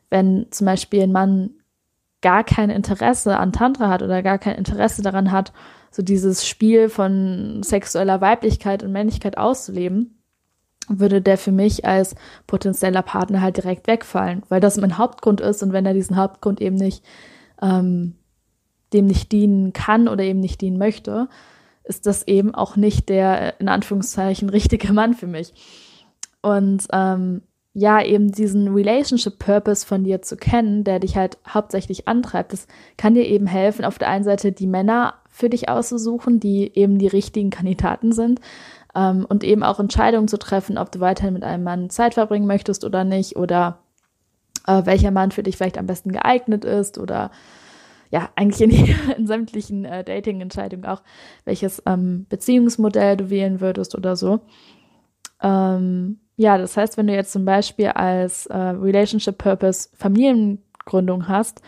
wenn 0.10 0.48
zum 0.50 0.66
Beispiel 0.66 1.04
ein 1.04 1.12
Mann 1.12 1.52
gar 2.22 2.44
kein 2.44 2.72
Interesse 2.72 3.38
an 3.38 3.54
Tantra 3.54 3.90
hat 3.90 4.02
oder 4.02 4.24
gar 4.24 4.40
kein 4.40 4.56
Interesse 4.56 5.04
daran 5.04 5.32
hat, 5.32 5.54
so 5.92 6.02
dieses 6.02 6.48
Spiel 6.48 6.90
von 6.90 7.62
sexueller 7.64 8.20
Weiblichkeit 8.22 8.82
und 8.82 8.92
Männlichkeit 8.92 9.38
auszuleben, 9.38 10.15
würde 10.88 11.22
der 11.22 11.38
für 11.38 11.52
mich 11.52 11.86
als 11.86 12.16
potenzieller 12.48 13.02
Partner 13.02 13.42
halt 13.42 13.58
direkt 13.58 13.88
wegfallen, 13.88 14.44
weil 14.50 14.62
das 14.62 14.78
mein 14.78 14.98
Hauptgrund 14.98 15.42
ist 15.42 15.64
und 15.64 15.74
wenn 15.74 15.86
er 15.86 15.94
diesen 15.94 16.16
Hauptgrund 16.16 16.62
eben 16.62 16.76
nicht 16.76 17.04
ähm, 17.62 18.16
dem 18.94 19.06
nicht 19.08 19.32
dienen 19.32 19.74
kann 19.74 20.08
oder 20.08 20.24
eben 20.24 20.40
nicht 20.40 20.62
dienen 20.62 20.78
möchte, 20.78 21.28
ist 21.84 22.06
das 22.06 22.28
eben 22.28 22.54
auch 22.54 22.76
nicht 22.76 23.10
der 23.10 23.60
in 23.60 23.70
Anführungszeichen 23.70 24.50
richtige 24.50 24.94
Mann 24.94 25.14
für 25.14 25.28
mich. 25.28 25.54
Und 26.42 26.88
ähm, 26.92 27.42
ja, 27.74 28.02
eben 28.02 28.32
diesen 28.32 28.74
Relationship 28.74 29.38
Purpose 29.38 29.86
von 29.86 30.04
dir 30.04 30.22
zu 30.22 30.38
kennen, 30.38 30.84
der 30.86 31.00
dich 31.00 31.18
halt 31.18 31.38
hauptsächlich 31.48 32.08
antreibt, 32.08 32.54
das 32.54 32.68
kann 32.98 33.16
dir 33.16 33.26
eben 33.26 33.48
helfen, 33.48 33.84
auf 33.84 34.00
der 34.00 34.10
einen 34.10 34.24
Seite 34.24 34.54
die 34.54 34.68
Männer 34.68 35.16
für 35.30 35.50
dich 35.50 35.68
auszusuchen, 35.68 36.40
die 36.40 36.72
eben 36.74 37.00
die 37.00 37.08
richtigen 37.08 37.50
Kandidaten 37.50 38.14
sind 38.14 38.40
ähm, 38.96 39.26
und 39.28 39.44
eben 39.44 39.64
auch 39.64 39.80
Entscheidungen 39.80 40.28
zu 40.28 40.38
treffen, 40.38 40.78
ob 40.78 40.92
du 40.92 41.00
weiterhin 41.00 41.34
mit 41.34 41.44
einem 41.44 41.64
Mann 41.64 41.90
Zeit 41.90 42.14
verbringen 42.16 42.48
möchtest 42.48 42.84
oder 42.84 43.04
nicht 43.04 43.36
oder 43.36 43.80
äh, 44.68 44.86
welcher 44.86 45.12
Mann 45.12 45.32
für 45.32 45.44
dich 45.44 45.58
vielleicht 45.58 45.78
am 45.78 45.86
besten 45.86 46.12
geeignet 46.12 46.66
ist 46.66 46.98
oder 46.98 47.32
ja, 48.12 48.30
eigentlich 48.36 48.62
in, 48.62 48.96
in 49.18 49.28
sämtlichen 49.28 49.86
äh, 49.86 50.04
Dating-Entscheidungen 50.04 50.86
auch, 50.86 51.02
welches 51.44 51.82
ähm, 51.86 52.26
Beziehungsmodell 52.30 53.18
du 53.18 53.30
wählen 53.30 53.62
würdest 53.62 53.96
oder 53.96 54.16
so. 54.16 54.42
Ähm, 55.42 56.20
ja, 56.38 56.58
das 56.58 56.78
heißt, 56.78 56.98
wenn 56.98 57.08
du 57.08 57.14
jetzt 57.14 57.32
zum 57.32 57.46
Beispiel 57.46 57.88
als 57.88 58.46
äh, 58.48 58.58
Relationship 58.58 59.38
Purpose 59.38 59.90
Familiengründung 59.94 61.28
hast, 61.28 61.62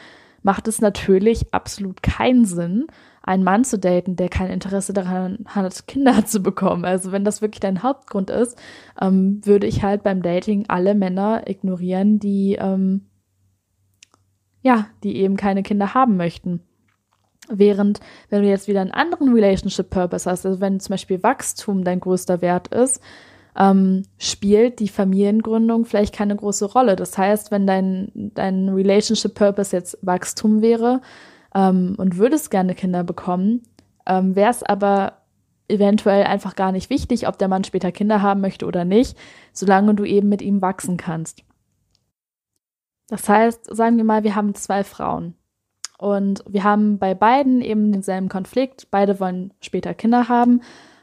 macht 0.44 0.68
es 0.68 0.82
natürlich 0.82 1.54
absolut 1.54 2.02
keinen 2.04 2.46
Sinn, 2.46 2.88
einen 3.28 3.44
Mann 3.44 3.66
zu 3.66 3.78
daten, 3.78 4.16
der 4.16 4.30
kein 4.30 4.50
Interesse 4.50 4.94
daran 4.94 5.40
hat, 5.48 5.88
Kinder 5.88 6.26
zu 6.26 6.42
bekommen. 6.42 6.86
Also 6.86 7.12
wenn 7.12 7.26
das 7.26 7.42
wirklich 7.42 7.60
dein 7.60 7.84
Hauptgrund 7.84 8.30
ist, 8.30 8.58
ähm, 9.00 9.42
würde 9.44 9.68
ich 9.68 9.84
halt 9.84 10.02
beim 10.02 10.22
Dating 10.22 10.66
alle 10.70 10.96
Männer 10.96 11.44
ignorieren, 11.46 12.20
die 12.20 12.58
ähm, 12.60 13.08
ja, 14.62 14.88
die 15.04 15.18
eben 15.18 15.38
keine 15.38 15.62
Kinder 15.62 15.94
haben 15.94 16.18
möchten. 16.18 16.62
Während, 17.50 18.00
wenn 18.30 18.42
du 18.42 18.50
jetzt 18.50 18.68
wieder 18.68 18.82
einen 18.82 18.92
anderen 18.92 19.34
Relationship 19.34 19.90
Purpose 19.90 20.30
hast, 20.30 20.46
also 20.46 20.60
wenn 20.60 20.80
zum 20.80 20.94
Beispiel 20.94 21.24
Wachstum 21.24 21.84
dein 21.84 22.00
größter 22.00 22.42
Wert 22.42 22.70
ist, 22.70 23.02
ähm, 23.58 24.04
spielt 24.18 24.80
die 24.80 24.90
Familiengründung 24.90 25.86
vielleicht 25.86 26.14
keine 26.14 26.36
große 26.36 26.66
Rolle. 26.66 26.96
Das 26.96 27.18
heißt, 27.18 27.52
wenn 27.52 27.66
dein, 27.66 28.12
dein 28.14 28.70
Relationship 28.70 29.34
Purpose 29.34 29.76
jetzt 29.76 29.98
Wachstum 30.02 30.62
wäre 30.62 31.02
ähm, 31.58 31.96
und 31.98 32.18
würdest 32.18 32.52
gerne 32.52 32.76
Kinder 32.76 33.04
bekommen, 33.04 33.64
ähm, 34.06 34.36
wäre 34.36 34.52
es 34.52 34.62
aber 34.62 35.14
eventuell 35.68 36.24
einfach 36.24 36.56
gar 36.56 36.72
nicht 36.72 36.90
wichtig, 36.90 37.28
ob 37.28 37.38
der 37.38 37.48
Mann 37.48 37.64
später 37.64 37.92
Kinder 37.92 38.22
haben 38.22 38.42
möchte 38.42 38.66
oder 38.66 38.86
nicht, 38.86 39.18
solange 39.52 39.96
du 39.96 40.06
eben 40.06 40.30
mit 40.30 40.42
ihm 40.42 40.62
wachsen 40.62 40.98
kannst. 40.98 41.44
Das 43.10 43.28
heißt, 43.28 43.76
sagen 43.76 43.98
wir 43.98 44.04
mal, 44.04 44.24
wir 44.24 44.36
haben 44.36 44.54
zwei 44.54 44.84
Frauen. 44.84 45.34
Und 45.98 46.44
wir 46.48 46.64
haben 46.64 47.00
bei 47.00 47.16
beiden 47.16 47.62
eben 47.62 47.92
denselben 47.92 48.30
Konflikt. 48.30 48.92
Beide 48.92 49.20
wollen 49.20 49.52
später 49.60 49.96
Kinder 49.96 50.30
haben. 50.30 50.62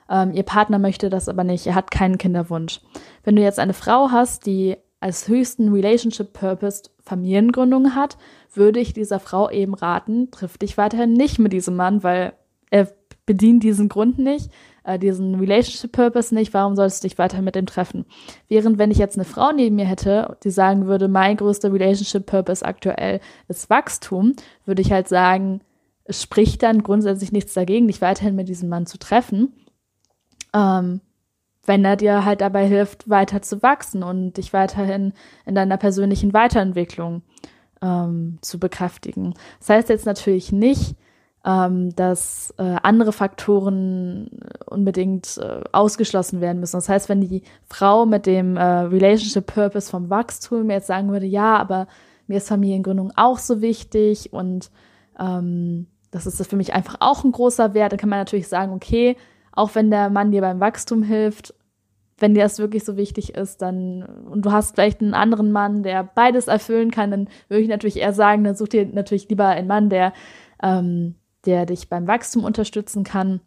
Ähm, 0.08 0.32
ihr 0.32 0.44
Partner 0.44 0.78
möchte 0.78 1.10
das 1.10 1.28
aber 1.28 1.42
nicht. 1.42 1.66
Er 1.66 1.74
hat 1.74 1.90
keinen 1.90 2.16
Kinderwunsch. 2.16 2.80
Wenn 3.24 3.34
du 3.34 3.42
jetzt 3.42 3.58
eine 3.58 3.74
Frau 3.74 4.10
hast, 4.12 4.46
die 4.46 4.76
als 5.00 5.26
höchsten 5.26 5.72
Relationship 5.72 6.32
Purpose 6.32 6.84
Familiengründung 7.02 7.94
hat, 7.94 8.16
würde 8.56 8.80
ich 8.80 8.92
dieser 8.92 9.20
Frau 9.20 9.50
eben 9.50 9.74
raten, 9.74 10.30
triff 10.30 10.58
dich 10.58 10.76
weiterhin 10.76 11.12
nicht 11.12 11.38
mit 11.38 11.52
diesem 11.52 11.76
Mann, 11.76 12.02
weil 12.02 12.34
er 12.70 12.88
bedient 13.26 13.62
diesen 13.62 13.88
Grund 13.88 14.18
nicht 14.18 14.50
äh, 14.84 14.98
diesen 14.98 15.34
Relationship 15.34 15.90
Purpose 15.90 16.32
nicht, 16.32 16.54
warum 16.54 16.76
sollst 16.76 17.02
du 17.02 17.08
dich 17.08 17.18
weiter 17.18 17.42
mit 17.42 17.56
dem 17.56 17.66
treffen? 17.66 18.04
Während 18.48 18.78
wenn 18.78 18.90
ich 18.90 18.98
jetzt 18.98 19.16
eine 19.16 19.24
Frau 19.24 19.50
neben 19.52 19.76
mir 19.76 19.86
hätte, 19.86 20.36
die 20.44 20.50
sagen 20.50 20.86
würde, 20.86 21.08
mein 21.08 21.36
größter 21.36 21.72
Relationship 21.72 22.26
Purpose 22.26 22.64
aktuell 22.64 23.20
ist 23.48 23.68
Wachstum, 23.70 24.34
würde 24.64 24.82
ich 24.82 24.92
halt 24.92 25.08
sagen, 25.08 25.60
es 26.04 26.22
spricht 26.22 26.62
dann 26.62 26.82
grundsätzlich 26.82 27.32
nichts 27.32 27.54
dagegen, 27.54 27.88
dich 27.88 28.02
weiterhin 28.02 28.36
mit 28.36 28.48
diesem 28.48 28.68
Mann 28.68 28.86
zu 28.86 28.98
treffen. 28.98 29.54
Ähm, 30.54 31.00
wenn 31.66 31.82
er 31.82 31.96
dir 31.96 32.26
halt 32.26 32.42
dabei 32.42 32.66
hilft, 32.66 33.08
weiter 33.08 33.40
zu 33.40 33.62
wachsen 33.62 34.02
und 34.02 34.36
dich 34.36 34.52
weiterhin 34.52 35.14
in 35.46 35.54
deiner 35.54 35.78
persönlichen 35.78 36.34
Weiterentwicklung 36.34 37.22
ähm, 37.84 38.38
zu 38.40 38.58
bekräftigen. 38.58 39.34
Das 39.60 39.68
heißt 39.68 39.88
jetzt 39.90 40.06
natürlich 40.06 40.50
nicht, 40.50 40.96
ähm, 41.44 41.94
dass 41.94 42.54
äh, 42.56 42.76
andere 42.82 43.12
Faktoren 43.12 44.30
unbedingt 44.66 45.36
äh, 45.36 45.60
ausgeschlossen 45.72 46.40
werden 46.40 46.60
müssen. 46.60 46.76
Das 46.76 46.88
heißt, 46.88 47.08
wenn 47.10 47.20
die 47.20 47.42
Frau 47.68 48.06
mit 48.06 48.24
dem 48.24 48.56
äh, 48.56 48.62
Relationship 48.62 49.46
Purpose 49.46 49.90
vom 49.90 50.08
Wachstum 50.08 50.70
jetzt 50.70 50.86
sagen 50.86 51.12
würde, 51.12 51.26
ja, 51.26 51.56
aber 51.58 51.86
mir 52.26 52.38
ist 52.38 52.48
Familiengründung 52.48 53.12
auch 53.16 53.38
so 53.38 53.60
wichtig 53.60 54.32
und 54.32 54.70
ähm, 55.20 55.86
das 56.10 56.26
ist 56.26 56.46
für 56.46 56.56
mich 56.56 56.72
einfach 56.72 56.96
auch 57.00 57.24
ein 57.24 57.32
großer 57.32 57.74
Wert, 57.74 57.92
dann 57.92 57.98
kann 57.98 58.08
man 58.08 58.20
natürlich 58.20 58.48
sagen, 58.48 58.72
okay, 58.72 59.16
auch 59.52 59.74
wenn 59.74 59.90
der 59.90 60.08
Mann 60.08 60.30
dir 60.30 60.40
beim 60.40 60.60
Wachstum 60.60 61.02
hilft, 61.02 61.54
wenn 62.18 62.34
dir 62.34 62.42
das 62.42 62.58
wirklich 62.58 62.84
so 62.84 62.96
wichtig 62.96 63.34
ist, 63.34 63.62
dann 63.62 64.02
und 64.02 64.44
du 64.44 64.52
hast 64.52 64.74
vielleicht 64.74 65.00
einen 65.00 65.14
anderen 65.14 65.52
Mann, 65.52 65.82
der 65.82 66.04
beides 66.04 66.48
erfüllen 66.48 66.90
kann, 66.90 67.10
dann 67.10 67.28
würde 67.48 67.62
ich 67.62 67.68
natürlich 67.68 67.98
eher 67.98 68.12
sagen, 68.12 68.44
dann 68.44 68.54
such 68.54 68.68
dir 68.68 68.86
natürlich 68.86 69.28
lieber 69.28 69.48
einen 69.48 69.68
Mann, 69.68 69.90
der 69.90 70.12
ähm, 70.62 71.16
der 71.46 71.66
dich 71.66 71.88
beim 71.88 72.06
Wachstum 72.06 72.44
unterstützen 72.44 73.04
kann 73.04 73.40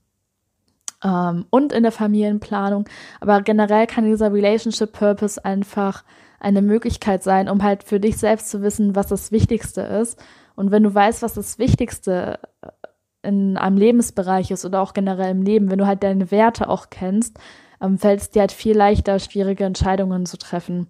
ähm, 1.04 1.46
und 1.50 1.74
in 1.74 1.84
der 1.84 1.92
Familienplanung. 1.92 2.86
Aber 3.20 3.42
generell 3.42 3.88
kann 3.88 4.06
dieser 4.06 4.34
Relationship 4.34 4.92
Purpose 4.92 5.44
einfach 5.44 6.04
eine 6.40 6.62
Möglichkeit 6.62 7.24
sein, 7.24 7.50
um 7.50 7.64
halt 7.64 7.84
für 7.84 8.00
dich 8.00 8.18
selbst 8.18 8.50
zu 8.50 8.62
wissen, 8.62 8.96
was 8.96 9.08
das 9.08 9.32
Wichtigste 9.32 9.82
ist. 9.82 10.22
Und 10.56 10.72
wenn 10.72 10.84
du 10.84 10.94
weißt, 10.94 11.22
was 11.22 11.34
das 11.34 11.60
Wichtigste 11.60 12.40
äh, 12.62 12.68
in 13.24 13.58
einem 13.58 13.78
Lebensbereich 13.78 14.52
ist 14.52 14.66
oder 14.66 14.82
auch 14.82 14.94
generell 14.94 15.32
im 15.32 15.42
Leben, 15.42 15.70
wenn 15.72 15.80
du 15.80 15.88
halt 15.88 16.04
deine 16.04 16.32
Werte 16.32 16.70
auch 16.70 16.90
kennst, 16.90 17.40
ähm, 17.82 17.98
fällt 17.98 18.22
es 18.22 18.30
dir 18.30 18.42
halt 18.42 18.52
viel 18.52 18.76
leichter, 18.76 19.20
schwierige 19.20 19.66
Entscheidungen 19.66 20.26
zu 20.26 20.38
treffen 20.38 20.88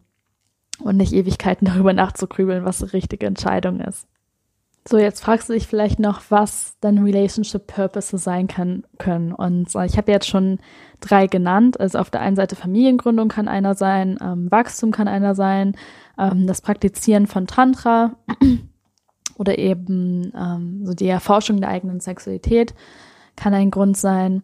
und 0.80 0.98
nicht 0.98 1.14
Ewigkeiten 1.14 1.66
darüber 1.72 1.94
nachzugrübeln, 1.94 2.66
was 2.66 2.80
die 2.80 2.86
richtige 2.86 3.26
Entscheidung 3.26 3.80
ist. 3.80 4.08
So, 4.90 4.98
jetzt 4.98 5.22
fragst 5.22 5.50
du 5.50 5.54
dich 5.54 5.68
vielleicht 5.68 6.00
noch, 6.00 6.22
was 6.30 6.78
deine 6.80 7.04
Relationship 7.04 7.68
Purpose 7.68 8.18
sein 8.18 8.48
kann, 8.48 8.86
können. 8.98 9.34
Und 9.34 9.76
äh, 9.76 9.86
ich 9.86 9.98
habe 9.98 10.14
jetzt 10.14 10.30
schon 10.30 10.60
drei 11.02 11.28
genannt. 11.28 11.78
Also 11.78 12.00
auf 12.00 12.10
der 12.10 12.22
einen 12.22 12.38
Seite 12.38 12.56
Familiengründung 12.56 13.28
kann 13.28 13.50
einer 13.50 13.76
sein, 13.76 14.18
ähm, 14.22 14.50
Wachstum 14.50 14.92
kann 14.92 15.10
einer 15.10 15.36
sein, 15.36 15.76
ähm, 16.18 16.48
das 16.48 16.62
Praktizieren 16.62 17.28
von 17.28 17.48
Tantra 17.48 18.16
oder 19.38 19.58
eben 19.58 20.32
ähm, 20.34 20.86
so 20.86 20.94
die 20.94 21.10
Erforschung 21.10 21.60
der 21.60 21.70
eigenen 21.70 22.00
Sexualität 22.00 22.74
kann 23.36 23.54
ein 23.54 23.72
Grund 23.72 23.98
sein. 23.98 24.42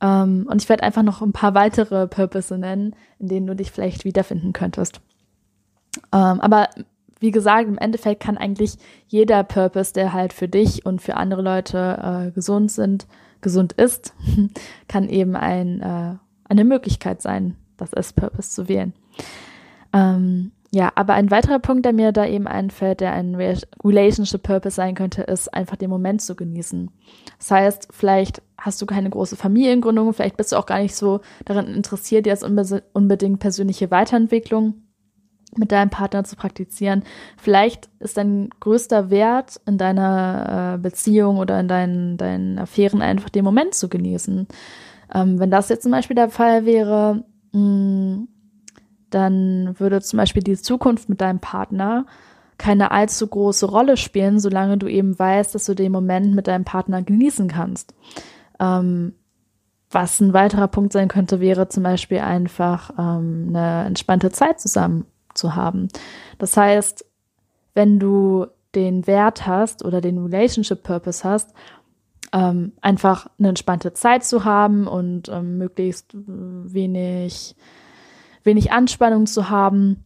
Ähm, 0.00 0.46
und 0.48 0.62
ich 0.62 0.68
werde 0.68 0.82
einfach 0.82 1.02
noch 1.02 1.22
ein 1.22 1.32
paar 1.32 1.54
weitere 1.54 2.06
Purpose 2.06 2.56
nennen, 2.56 2.94
in 3.18 3.28
denen 3.28 3.46
du 3.46 3.56
dich 3.56 3.70
vielleicht 3.70 4.04
wiederfinden 4.04 4.52
könntest. 4.52 5.00
Ähm, 6.12 6.40
aber 6.40 6.68
wie 7.20 7.30
gesagt, 7.30 7.68
im 7.68 7.78
Endeffekt 7.78 8.22
kann 8.22 8.38
eigentlich 8.38 8.76
jeder 9.08 9.42
Purpose, 9.42 9.92
der 9.92 10.12
halt 10.12 10.32
für 10.32 10.48
dich 10.48 10.86
und 10.86 11.02
für 11.02 11.16
andere 11.16 11.42
Leute 11.42 12.28
äh, 12.28 12.30
gesund 12.30 12.70
sind, 12.70 13.06
gesund 13.40 13.72
ist, 13.72 14.14
kann 14.88 15.08
eben 15.08 15.34
ein, 15.34 15.80
äh, 15.80 16.14
eine 16.48 16.64
Möglichkeit 16.64 17.20
sein, 17.20 17.56
das 17.76 17.94
als 17.94 18.12
Purpose 18.12 18.50
zu 18.50 18.68
wählen. 18.68 18.92
Ähm, 19.92 20.52
ja, 20.70 20.92
aber 20.96 21.14
ein 21.14 21.30
weiterer 21.30 21.58
Punkt, 21.58 21.86
der 21.86 21.94
mir 21.94 22.12
da 22.12 22.26
eben 22.26 22.46
einfällt, 22.46 23.00
der 23.00 23.12
ein 23.12 23.34
Relationship 23.34 24.42
Purpose 24.42 24.76
sein 24.76 24.94
könnte, 24.94 25.22
ist 25.22 25.52
einfach 25.52 25.76
den 25.76 25.88
Moment 25.88 26.20
zu 26.20 26.36
genießen. 26.36 26.90
Das 27.38 27.50
heißt, 27.50 27.88
vielleicht 27.90 28.42
hast 28.58 28.82
du 28.82 28.86
keine 28.86 29.08
große 29.08 29.36
Familiengründung, 29.36 30.12
vielleicht 30.12 30.36
bist 30.36 30.52
du 30.52 30.56
auch 30.56 30.66
gar 30.66 30.80
nicht 30.80 30.94
so 30.94 31.20
daran 31.44 31.68
interessiert, 31.68 32.26
jetzt 32.26 32.44
unbedingt 32.44 33.38
persönliche 33.38 33.90
Weiterentwicklung 33.90 34.74
mit 35.56 35.72
deinem 35.72 35.90
Partner 35.90 36.24
zu 36.24 36.36
praktizieren. 36.36 37.04
Vielleicht 37.36 37.88
ist 38.00 38.16
dein 38.16 38.50
größter 38.60 39.10
Wert 39.10 39.60
in 39.66 39.78
deiner 39.78 40.74
äh, 40.74 40.78
Beziehung 40.78 41.38
oder 41.38 41.58
in 41.60 41.68
deinen, 41.68 42.16
deinen 42.16 42.58
Affären 42.58 43.00
einfach 43.00 43.30
den 43.30 43.44
Moment 43.44 43.74
zu 43.74 43.88
genießen. 43.88 44.46
Ähm, 45.14 45.38
wenn 45.38 45.50
das 45.50 45.68
jetzt 45.68 45.84
zum 45.84 45.92
Beispiel 45.92 46.16
der 46.16 46.28
Fall 46.28 46.66
wäre, 46.66 47.24
mh, 47.52 47.60
mm, 47.60 48.28
dann 49.10 49.74
würde 49.78 50.02
zum 50.02 50.18
Beispiel 50.18 50.42
die 50.42 50.56
Zukunft 50.56 51.08
mit 51.08 51.22
deinem 51.22 51.38
Partner 51.38 52.04
keine 52.58 52.90
allzu 52.90 53.26
große 53.26 53.66
Rolle 53.66 53.96
spielen, 53.96 54.38
solange 54.38 54.76
du 54.76 54.86
eben 54.86 55.18
weißt, 55.18 55.54
dass 55.54 55.64
du 55.64 55.74
den 55.74 55.92
Moment 55.92 56.34
mit 56.34 56.46
deinem 56.46 56.64
Partner 56.64 57.02
genießen 57.02 57.48
kannst. 57.48 57.94
Ähm, 58.60 59.14
was 59.90 60.20
ein 60.20 60.34
weiterer 60.34 60.68
Punkt 60.68 60.92
sein 60.92 61.08
könnte, 61.08 61.40
wäre 61.40 61.68
zum 61.68 61.82
Beispiel 61.82 62.18
einfach 62.18 62.90
ähm, 62.98 63.46
eine 63.48 63.86
entspannte 63.86 64.30
Zeit 64.30 64.60
zusammen 64.60 65.06
zu 65.34 65.54
haben. 65.54 65.88
Das 66.38 66.56
heißt, 66.56 67.06
wenn 67.74 67.98
du 67.98 68.46
den 68.74 69.06
Wert 69.06 69.46
hast 69.46 69.84
oder 69.84 70.00
den 70.00 70.18
Relationship 70.18 70.82
Purpose 70.82 71.26
hast, 71.26 71.54
ähm, 72.32 72.72
einfach 72.82 73.28
eine 73.38 73.48
entspannte 73.48 73.94
Zeit 73.94 74.24
zu 74.24 74.44
haben 74.44 74.86
und 74.86 75.28
ähm, 75.30 75.56
möglichst 75.56 76.10
wenig, 76.14 77.56
wenig 78.44 78.70
Anspannung 78.72 79.26
zu 79.26 79.48
haben, 79.48 80.04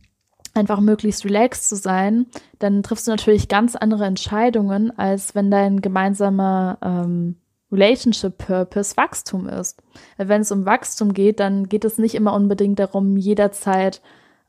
einfach 0.54 0.80
möglichst 0.80 1.24
relaxed 1.24 1.68
zu 1.68 1.76
sein, 1.76 2.26
dann 2.58 2.82
triffst 2.82 3.06
du 3.06 3.10
natürlich 3.10 3.48
ganz 3.48 3.74
andere 3.74 4.04
Entscheidungen, 4.04 4.96
als 4.96 5.34
wenn 5.34 5.50
dein 5.50 5.80
gemeinsamer 5.80 6.78
ähm, 6.82 7.36
Relationship 7.72 8.38
Purpose 8.38 8.96
Wachstum 8.96 9.48
ist. 9.48 9.82
Wenn 10.18 10.42
es 10.42 10.52
um 10.52 10.66
Wachstum 10.66 11.14
geht, 11.14 11.40
dann 11.40 11.68
geht 11.68 11.84
es 11.84 11.98
nicht 11.98 12.14
immer 12.14 12.34
unbedingt 12.34 12.78
darum, 12.78 13.16
jederzeit 13.16 14.02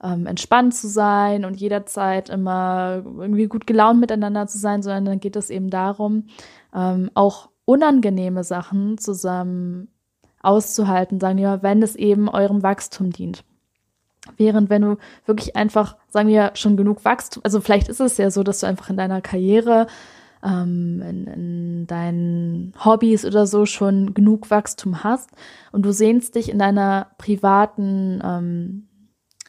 ähm, 0.03 0.27
entspannt 0.27 0.75
zu 0.75 0.87
sein 0.87 1.45
und 1.45 1.59
jederzeit 1.59 2.29
immer 2.29 3.01
irgendwie 3.05 3.47
gut 3.47 3.65
gelaunt 3.65 3.99
miteinander 3.99 4.47
zu 4.47 4.57
sein, 4.57 4.83
sondern 4.83 5.05
dann 5.05 5.19
geht 5.19 5.35
es 5.35 5.49
eben 5.49 5.69
darum, 5.69 6.25
ähm, 6.75 7.09
auch 7.13 7.49
unangenehme 7.65 8.43
Sachen 8.43 8.97
zusammen 8.97 9.87
auszuhalten, 10.41 11.21
sagen 11.21 11.37
wir, 11.37 11.63
wenn 11.63 11.81
es 11.81 11.95
eben 11.95 12.27
eurem 12.27 12.63
Wachstum 12.63 13.11
dient. 13.11 13.45
Während 14.37 14.69
wenn 14.69 14.81
du 14.81 14.97
wirklich 15.25 15.55
einfach, 15.55 15.97
sagen 16.07 16.29
wir, 16.29 16.51
schon 16.55 16.77
genug 16.77 17.03
Wachstum, 17.05 17.43
also 17.43 17.61
vielleicht 17.61 17.87
ist 17.87 18.01
es 18.01 18.17
ja 18.17 18.29
so, 18.29 18.43
dass 18.43 18.59
du 18.59 18.67
einfach 18.67 18.89
in 18.89 18.97
deiner 18.97 19.21
Karriere, 19.21 19.87
ähm, 20.43 21.01
in, 21.01 21.27
in 21.27 21.87
deinen 21.87 22.73
Hobbys 22.83 23.25
oder 23.25 23.47
so 23.47 23.65
schon 23.65 24.13
genug 24.13 24.49
Wachstum 24.49 25.03
hast 25.03 25.31
und 25.71 25.85
du 25.85 25.91
sehnst 25.91 26.35
dich 26.35 26.49
in 26.49 26.59
deiner 26.59 27.07
privaten 27.17 28.21
ähm, 28.23 28.87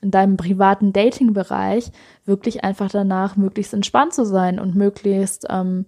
in 0.01 0.11
deinem 0.11 0.37
privaten 0.37 0.93
Dating-Bereich 0.93 1.91
wirklich 2.27 2.63
einfach 2.63 2.91
danach 2.91 3.37
möglichst 3.37 3.73
entspannt 3.73 4.13
zu 4.13 4.27
sein 4.27 4.61
und 4.61 4.75
möglichst 4.75 5.47
ähm, 5.49 5.87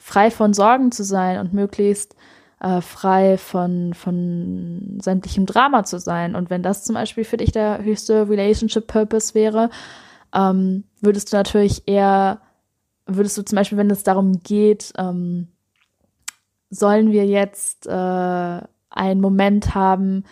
frei 0.00 0.32
von 0.32 0.52
Sorgen 0.52 0.90
zu 0.90 1.04
sein 1.04 1.38
und 1.38 1.54
möglichst 1.54 2.16
äh, 2.60 2.80
frei 2.80 3.38
von, 3.38 3.94
von 3.94 4.98
sämtlichem 5.00 5.46
Drama 5.46 5.84
zu 5.84 5.98
sein. 5.98 6.34
Und 6.34 6.50
wenn 6.50 6.62
das 6.62 6.84
zum 6.84 6.94
Beispiel 6.94 7.24
für 7.24 7.36
dich 7.36 7.52
der 7.52 7.82
höchste 7.82 8.28
Relationship 8.28 8.86
Purpose 8.86 9.34
wäre, 9.34 9.70
ähm, 10.34 10.84
würdest 11.00 11.32
du 11.32 11.36
natürlich 11.36 11.82
eher, 11.86 12.40
würdest 13.16 13.38
du 13.38 13.42
zum 13.42 13.56
Beispiel, 13.56 13.78
wenn 13.78 13.90
es 13.90 14.02
darum 14.02 14.42
geht, 14.42 14.92
ähm, 14.98 15.48
sollen 16.70 17.12
wir 17.12 17.26
jetzt 17.26 17.86
äh, 17.86 18.60
einen 18.90 19.20
Moment 19.20 19.74
haben, 19.74 20.24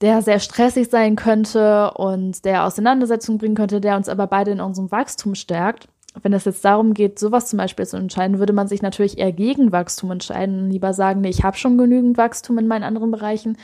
der 0.00 0.22
sehr 0.22 0.40
stressig 0.40 0.88
sein 0.90 1.16
könnte 1.16 1.92
und 1.92 2.44
der 2.44 2.64
Auseinandersetzungen 2.64 3.38
bringen 3.38 3.54
könnte, 3.54 3.80
der 3.80 3.96
uns 3.96 4.08
aber 4.08 4.26
beide 4.26 4.50
in 4.50 4.60
unserem 4.60 4.90
Wachstum 4.90 5.34
stärkt. 5.34 5.88
Wenn 6.22 6.32
es 6.32 6.44
jetzt 6.44 6.64
darum 6.64 6.94
geht, 6.94 7.18
sowas 7.18 7.48
zum 7.48 7.58
Beispiel 7.58 7.86
zu 7.86 7.96
entscheiden, 7.96 8.38
würde 8.38 8.52
man 8.52 8.68
sich 8.68 8.82
natürlich 8.82 9.18
eher 9.18 9.32
gegen 9.32 9.72
Wachstum 9.72 10.10
entscheiden 10.10 10.64
und 10.64 10.70
lieber 10.70 10.92
sagen, 10.92 11.20
nee, 11.20 11.28
ich 11.28 11.44
habe 11.44 11.56
schon 11.56 11.78
genügend 11.78 12.16
Wachstum 12.16 12.58
in 12.58 12.66
meinen 12.66 12.84
anderen 12.84 13.10
Bereichen. 13.10 13.58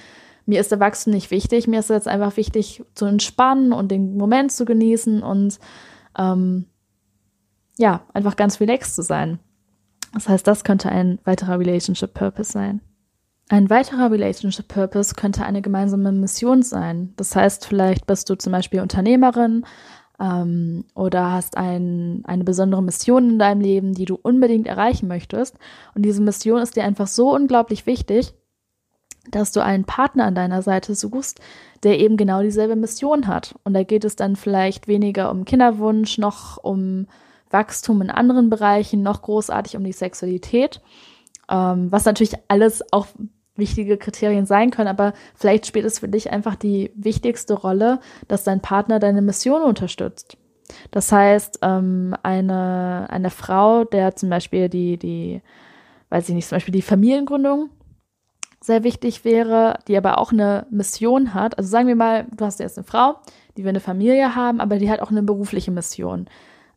Mir 0.44 0.60
ist 0.60 0.70
der 0.70 0.80
Wachstum 0.80 1.12
nicht 1.12 1.30
wichtig. 1.30 1.66
Mir 1.66 1.80
ist 1.80 1.90
jetzt 1.90 2.08
einfach 2.08 2.36
wichtig 2.36 2.82
zu 2.94 3.06
entspannen 3.06 3.72
und 3.72 3.90
den 3.90 4.16
Moment 4.16 4.52
zu 4.52 4.64
genießen 4.64 5.22
und 5.22 5.58
ähm, 6.18 6.66
ja, 7.78 8.02
einfach 8.12 8.36
ganz 8.36 8.60
relaxed 8.60 8.94
zu 8.94 9.02
sein. 9.02 9.38
Das 10.14 10.28
heißt, 10.28 10.46
das 10.46 10.64
könnte 10.64 10.90
ein 10.90 11.18
weiterer 11.24 11.58
Relationship 11.58 12.12
Purpose 12.14 12.52
sein. 12.52 12.80
Ein 13.48 13.70
weiterer 13.70 14.10
Relationship 14.10 14.68
Purpose 14.68 15.14
könnte 15.14 15.44
eine 15.44 15.62
gemeinsame 15.62 16.12
Mission 16.12 16.62
sein. 16.62 17.12
Das 17.16 17.34
heißt, 17.34 17.66
vielleicht 17.66 18.06
bist 18.06 18.30
du 18.30 18.34
zum 18.34 18.52
Beispiel 18.52 18.80
Unternehmerin 18.80 19.64
ähm, 20.20 20.84
oder 20.94 21.32
hast 21.32 21.56
ein, 21.56 22.22
eine 22.24 22.44
besondere 22.44 22.82
Mission 22.82 23.30
in 23.30 23.38
deinem 23.38 23.60
Leben, 23.60 23.94
die 23.94 24.04
du 24.04 24.18
unbedingt 24.22 24.66
erreichen 24.66 25.08
möchtest. 25.08 25.56
Und 25.94 26.02
diese 26.02 26.22
Mission 26.22 26.62
ist 26.62 26.76
dir 26.76 26.84
einfach 26.84 27.06
so 27.06 27.34
unglaublich 27.34 27.86
wichtig, 27.86 28.34
dass 29.30 29.52
du 29.52 29.62
einen 29.62 29.84
Partner 29.84 30.24
an 30.24 30.34
deiner 30.34 30.62
Seite 30.62 30.94
suchst, 30.94 31.40
der 31.82 32.00
eben 32.00 32.16
genau 32.16 32.42
dieselbe 32.42 32.76
Mission 32.76 33.26
hat. 33.26 33.54
Und 33.64 33.74
da 33.74 33.82
geht 33.82 34.04
es 34.04 34.16
dann 34.16 34.36
vielleicht 34.36 34.88
weniger 34.88 35.30
um 35.30 35.44
Kinderwunsch, 35.44 36.18
noch 36.18 36.56
um 36.56 37.06
Wachstum 37.52 38.02
in 38.02 38.10
anderen 38.10 38.50
Bereichen, 38.50 39.02
noch 39.02 39.22
großartig 39.22 39.76
um 39.76 39.84
die 39.84 39.92
Sexualität, 39.92 40.80
ähm, 41.50 41.90
was 41.90 42.04
natürlich 42.04 42.34
alles 42.48 42.82
auch 42.92 43.06
wichtige 43.54 43.98
Kriterien 43.98 44.46
sein 44.46 44.70
können, 44.70 44.88
aber 44.88 45.12
vielleicht 45.34 45.66
spielt 45.66 45.84
es 45.84 45.98
für 45.98 46.08
dich 46.08 46.30
einfach 46.30 46.56
die 46.56 46.90
wichtigste 46.94 47.54
Rolle, 47.54 48.00
dass 48.26 48.44
dein 48.44 48.60
Partner 48.60 48.98
deine 48.98 49.22
Mission 49.22 49.62
unterstützt. 49.62 50.38
Das 50.90 51.12
heißt, 51.12 51.58
ähm, 51.62 52.14
eine, 52.22 53.06
eine 53.10 53.30
Frau, 53.30 53.84
der 53.84 54.16
zum 54.16 54.30
Beispiel 54.30 54.68
die, 54.68 54.96
die, 54.96 55.42
weiß 56.08 56.28
ich 56.28 56.34
nicht, 56.34 56.48
zum 56.48 56.56
Beispiel 56.56 56.72
die 56.72 56.82
Familiengründung 56.82 57.68
sehr 58.60 58.84
wichtig 58.84 59.24
wäre, 59.24 59.78
die 59.88 59.96
aber 59.96 60.18
auch 60.18 60.32
eine 60.32 60.66
Mission 60.70 61.34
hat. 61.34 61.58
Also 61.58 61.68
sagen 61.68 61.88
wir 61.88 61.96
mal, 61.96 62.26
du 62.34 62.44
hast 62.44 62.60
jetzt 62.60 62.78
eine 62.78 62.86
Frau, 62.86 63.16
die 63.56 63.64
will 63.64 63.70
eine 63.70 63.80
Familie 63.80 64.34
haben, 64.34 64.60
aber 64.60 64.78
die 64.78 64.90
hat 64.90 65.00
auch 65.00 65.10
eine 65.10 65.22
berufliche 65.22 65.72
Mission. 65.72 66.26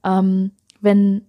Ähm, 0.04 0.52
wenn 0.82 1.26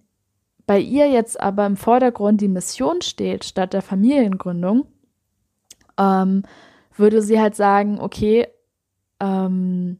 bei 0.65 0.79
ihr 0.79 1.09
jetzt 1.09 1.39
aber 1.39 1.65
im 1.65 1.77
Vordergrund 1.77 2.41
die 2.41 2.49
Mission 2.49 3.01
steht 3.01 3.45
statt 3.45 3.73
der 3.73 3.81
Familiengründung, 3.81 4.85
ähm, 5.97 6.43
würde 6.95 7.21
sie 7.21 7.39
halt 7.39 7.55
sagen, 7.55 7.99
okay, 7.99 8.47
ähm, 9.19 9.99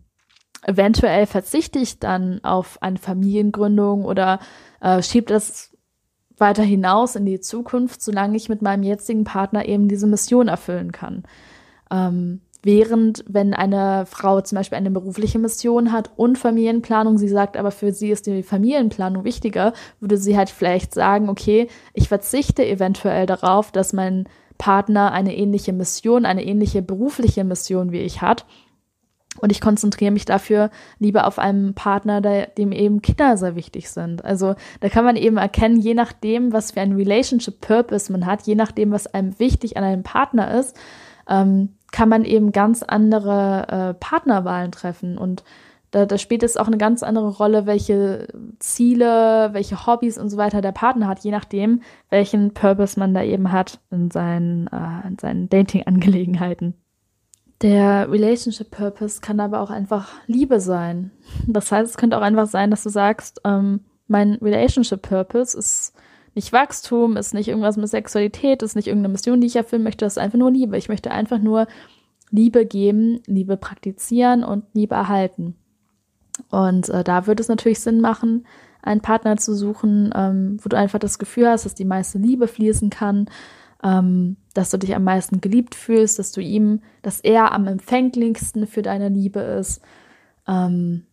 eventuell 0.63 1.25
verzichte 1.25 1.79
ich 1.79 1.99
dann 1.99 2.43
auf 2.43 2.81
eine 2.81 2.97
Familiengründung 2.97 4.05
oder 4.05 4.39
äh, 4.81 5.01
schiebe 5.01 5.27
das 5.27 5.75
weiter 6.37 6.63
hinaus 6.63 7.15
in 7.15 7.25
die 7.25 7.39
Zukunft, 7.39 8.01
solange 8.01 8.37
ich 8.37 8.49
mit 8.49 8.61
meinem 8.61 8.83
jetzigen 8.83 9.23
Partner 9.23 9.65
eben 9.65 9.87
diese 9.87 10.07
Mission 10.07 10.47
erfüllen 10.47 10.91
kann. 10.91 11.23
Ähm, 11.89 12.41
Während, 12.63 13.23
wenn 13.27 13.53
eine 13.53 14.05
Frau 14.07 14.41
zum 14.41 14.57
Beispiel 14.57 14.77
eine 14.77 14.91
berufliche 14.91 15.39
Mission 15.39 15.91
hat 15.91 16.11
und 16.15 16.37
Familienplanung, 16.37 17.17
sie 17.17 17.27
sagt 17.27 17.55
aber 17.55 17.71
für 17.71 17.91
sie 17.91 18.09
ist 18.09 18.25
die 18.25 18.43
Familienplanung 18.43 19.23
wichtiger, 19.23 19.73
würde 19.99 20.17
sie 20.17 20.35
halt 20.35 20.49
vielleicht 20.49 20.93
sagen, 20.93 21.29
okay, 21.29 21.67
ich 21.93 22.09
verzichte 22.09 22.65
eventuell 22.65 23.25
darauf, 23.25 23.71
dass 23.71 23.93
mein 23.93 24.27
Partner 24.57 25.11
eine 25.11 25.37
ähnliche 25.37 25.71
Mission, 25.71 26.25
eine 26.25 26.43
ähnliche 26.43 26.81
berufliche 26.81 27.43
Mission 27.43 27.91
wie 27.91 27.99
ich 27.99 28.21
hat. 28.21 28.45
Und 29.39 29.51
ich 29.51 29.61
konzentriere 29.61 30.11
mich 30.11 30.25
dafür 30.25 30.71
lieber 30.97 31.27
auf 31.27 31.37
einen 31.37 31.75
Partner, 31.75 32.21
der, 32.21 32.47
dem 32.47 32.71
eben 32.71 33.03
Kinder 33.03 33.37
sehr 33.37 33.55
wichtig 33.55 33.91
sind. 33.91 34.25
Also 34.25 34.55
da 34.79 34.89
kann 34.89 35.05
man 35.05 35.15
eben 35.15 35.37
erkennen, 35.37 35.79
je 35.79 35.93
nachdem, 35.93 36.53
was 36.53 36.71
für 36.71 36.81
ein 36.81 36.93
Relationship 36.93 37.61
Purpose 37.61 38.11
man 38.11 38.25
hat, 38.25 38.47
je 38.47 38.55
nachdem, 38.55 38.91
was 38.91 39.05
einem 39.05 39.37
wichtig 39.39 39.77
an 39.77 39.83
einem 39.83 40.01
Partner 40.01 40.59
ist, 40.59 40.75
ähm, 41.29 41.76
kann 41.97 42.09
man 42.09 42.25
eben 42.25 42.51
ganz 42.51 42.83
andere 42.83 43.67
äh, 43.69 43.93
Partnerwahlen 43.95 44.71
treffen. 44.71 45.17
Und 45.17 45.43
da, 45.89 46.05
da 46.05 46.19
spielt 46.19 46.43
es 46.43 46.55
auch 46.55 46.67
eine 46.67 46.77
ganz 46.77 47.01
andere 47.01 47.29
Rolle, 47.29 47.65
welche 47.65 48.27
Ziele, 48.59 49.49
welche 49.53 49.87
Hobbys 49.87 50.19
und 50.19 50.29
so 50.29 50.37
weiter 50.37 50.61
der 50.61 50.73
Partner 50.73 51.07
hat, 51.07 51.21
je 51.21 51.31
nachdem, 51.31 51.81
welchen 52.11 52.53
Purpose 52.53 52.99
man 52.99 53.15
da 53.15 53.23
eben 53.23 53.51
hat 53.51 53.79
in 53.89 54.11
seinen, 54.11 54.67
äh, 54.67 55.07
in 55.07 55.17
seinen 55.17 55.49
Dating-Angelegenheiten. 55.49 56.75
Der 57.63 58.11
Relationship 58.11 58.69
Purpose 58.69 59.19
kann 59.19 59.39
aber 59.39 59.59
auch 59.59 59.71
einfach 59.71 60.11
Liebe 60.27 60.59
sein. 60.59 61.09
Das 61.47 61.71
heißt, 61.71 61.89
es 61.89 61.97
könnte 61.97 62.15
auch 62.15 62.21
einfach 62.21 62.45
sein, 62.45 62.69
dass 62.69 62.83
du 62.83 62.89
sagst, 62.89 63.41
ähm, 63.43 63.79
mein 64.05 64.33
Relationship 64.35 65.01
Purpose 65.01 65.57
ist 65.57 65.95
nicht 66.37 66.53
Wachstum, 66.53 67.17
ist 67.17 67.33
nicht 67.33 67.49
irgendwas 67.49 67.75
mit 67.75 67.89
Sexualität, 67.89 68.61
ist 68.63 68.75
nicht 68.75 68.87
irgendeine 68.87 69.11
Mission, 69.11 69.41
die 69.41 69.47
ich 69.47 69.55
erfüllen 69.57 69.83
möchte, 69.83 70.05
das 70.05 70.13
ist 70.13 70.23
einfach 70.23 70.37
nur 70.37 70.51
Liebe. 70.51 70.77
Ich 70.77 70.87
möchte 70.87 71.11
einfach 71.11 71.39
nur 71.39 71.67
Liebe 72.29 72.65
geben, 72.65 73.21
Liebe 73.25 73.57
praktizieren 73.57 74.43
und 74.43 74.63
Liebe 74.73 74.95
erhalten. 74.95 75.55
Und 76.49 76.89
äh, 76.89 77.03
da 77.03 77.25
würde 77.25 77.41
es 77.41 77.49
natürlich 77.49 77.79
Sinn 77.79 77.99
machen, 77.99 78.45
einen 78.83 79.01
Partner 79.01 79.37
zu 79.37 79.55
suchen, 79.55 80.11
ähm, 80.15 80.57
wo 80.61 80.69
du 80.69 80.77
einfach 80.77 80.99
das 80.99 81.17
Gefühl 81.17 81.47
hast, 81.47 81.65
dass 81.65 81.73
die 81.73 81.85
meiste 81.85 82.19
Liebe 82.19 82.47
fließen 82.47 82.91
kann, 82.91 83.29
ähm, 83.83 84.37
dass 84.53 84.69
du 84.69 84.77
dich 84.77 84.95
am 84.95 85.03
meisten 85.03 85.41
geliebt 85.41 85.73
fühlst, 85.73 86.19
dass 86.19 86.31
du 86.31 86.41
ihm, 86.41 86.81
dass 87.01 87.19
er 87.19 87.51
am 87.51 87.65
empfänglichsten 87.65 88.67
für 88.67 88.83
deine 88.83 89.09
Liebe 89.09 89.39
ist. 89.39 89.81
Ähm, 90.47 91.06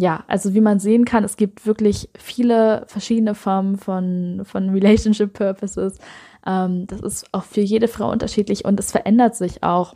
ja, 0.00 0.24
also 0.28 0.54
wie 0.54 0.62
man 0.62 0.80
sehen 0.80 1.04
kann, 1.04 1.24
es 1.24 1.36
gibt 1.36 1.66
wirklich 1.66 2.08
viele 2.18 2.84
verschiedene 2.86 3.34
Formen 3.34 3.76
von, 3.76 4.40
von 4.44 4.70
Relationship 4.70 5.34
Purposes. 5.34 5.98
Ähm, 6.46 6.86
das 6.86 7.00
ist 7.00 7.26
auch 7.32 7.44
für 7.44 7.60
jede 7.60 7.86
Frau 7.86 8.10
unterschiedlich 8.10 8.64
und 8.64 8.80
es 8.80 8.90
verändert 8.90 9.36
sich 9.36 9.62
auch. 9.62 9.94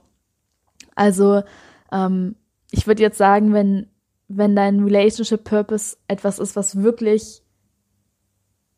Also 0.94 1.42
ähm, 1.90 2.36
ich 2.70 2.86
würde 2.86 3.00
jetzt 3.00 3.16
sagen, 3.16 3.54
wenn, 3.54 3.86
wenn 4.28 4.54
dein 4.54 4.84
Relationship 4.84 5.42
Purpose 5.42 5.96
etwas 6.06 6.38
ist, 6.38 6.54
was 6.54 6.82
wirklich 6.82 7.42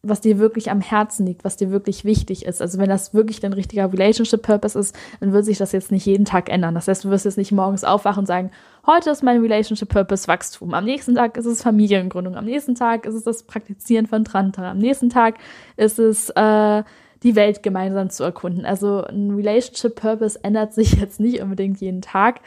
was 0.08 0.20
dir 0.20 0.38
wirklich 0.38 0.70
am 0.70 0.80
Herzen 0.80 1.26
liegt, 1.26 1.44
was 1.44 1.56
dir 1.56 1.70
wirklich 1.70 2.04
wichtig 2.04 2.44
ist. 2.44 2.62
Also 2.62 2.78
wenn 2.78 2.88
das 2.88 3.14
wirklich 3.14 3.40
dein 3.40 3.52
richtiger 3.52 3.92
Relationship 3.92 4.42
Purpose 4.42 4.78
ist, 4.78 4.96
dann 5.20 5.32
wird 5.32 5.44
sich 5.44 5.58
das 5.58 5.72
jetzt 5.72 5.90
nicht 5.90 6.06
jeden 6.06 6.24
Tag 6.24 6.48
ändern. 6.48 6.74
Das 6.74 6.88
heißt, 6.88 7.04
du 7.04 7.10
wirst 7.10 7.24
jetzt 7.24 7.38
nicht 7.38 7.52
morgens 7.52 7.84
aufwachen 7.84 8.20
und 8.20 8.26
sagen, 8.26 8.50
heute 8.86 9.10
ist 9.10 9.22
mein 9.22 9.40
Relationship 9.40 9.88
Purpose 9.88 10.28
Wachstum. 10.28 10.74
Am 10.74 10.84
nächsten 10.84 11.14
Tag 11.14 11.36
ist 11.36 11.46
es 11.46 11.62
Familiengründung. 11.62 12.36
Am 12.36 12.44
nächsten 12.44 12.74
Tag 12.74 13.06
ist 13.06 13.14
es 13.14 13.24
das 13.24 13.42
Praktizieren 13.44 14.06
von 14.06 14.24
Tantra. 14.24 14.70
Am 14.70 14.78
nächsten 14.78 15.10
Tag 15.10 15.36
ist 15.76 15.98
es 15.98 16.30
äh, 16.30 16.82
die 17.22 17.34
Welt 17.34 17.62
gemeinsam 17.62 18.10
zu 18.10 18.24
erkunden. 18.24 18.64
Also 18.64 19.04
ein 19.04 19.30
Relationship 19.32 19.94
Purpose 19.94 20.38
ändert 20.42 20.74
sich 20.74 20.92
jetzt 21.00 21.20
nicht 21.20 21.40
unbedingt 21.40 21.80
jeden 21.80 22.02
Tag 22.02 22.40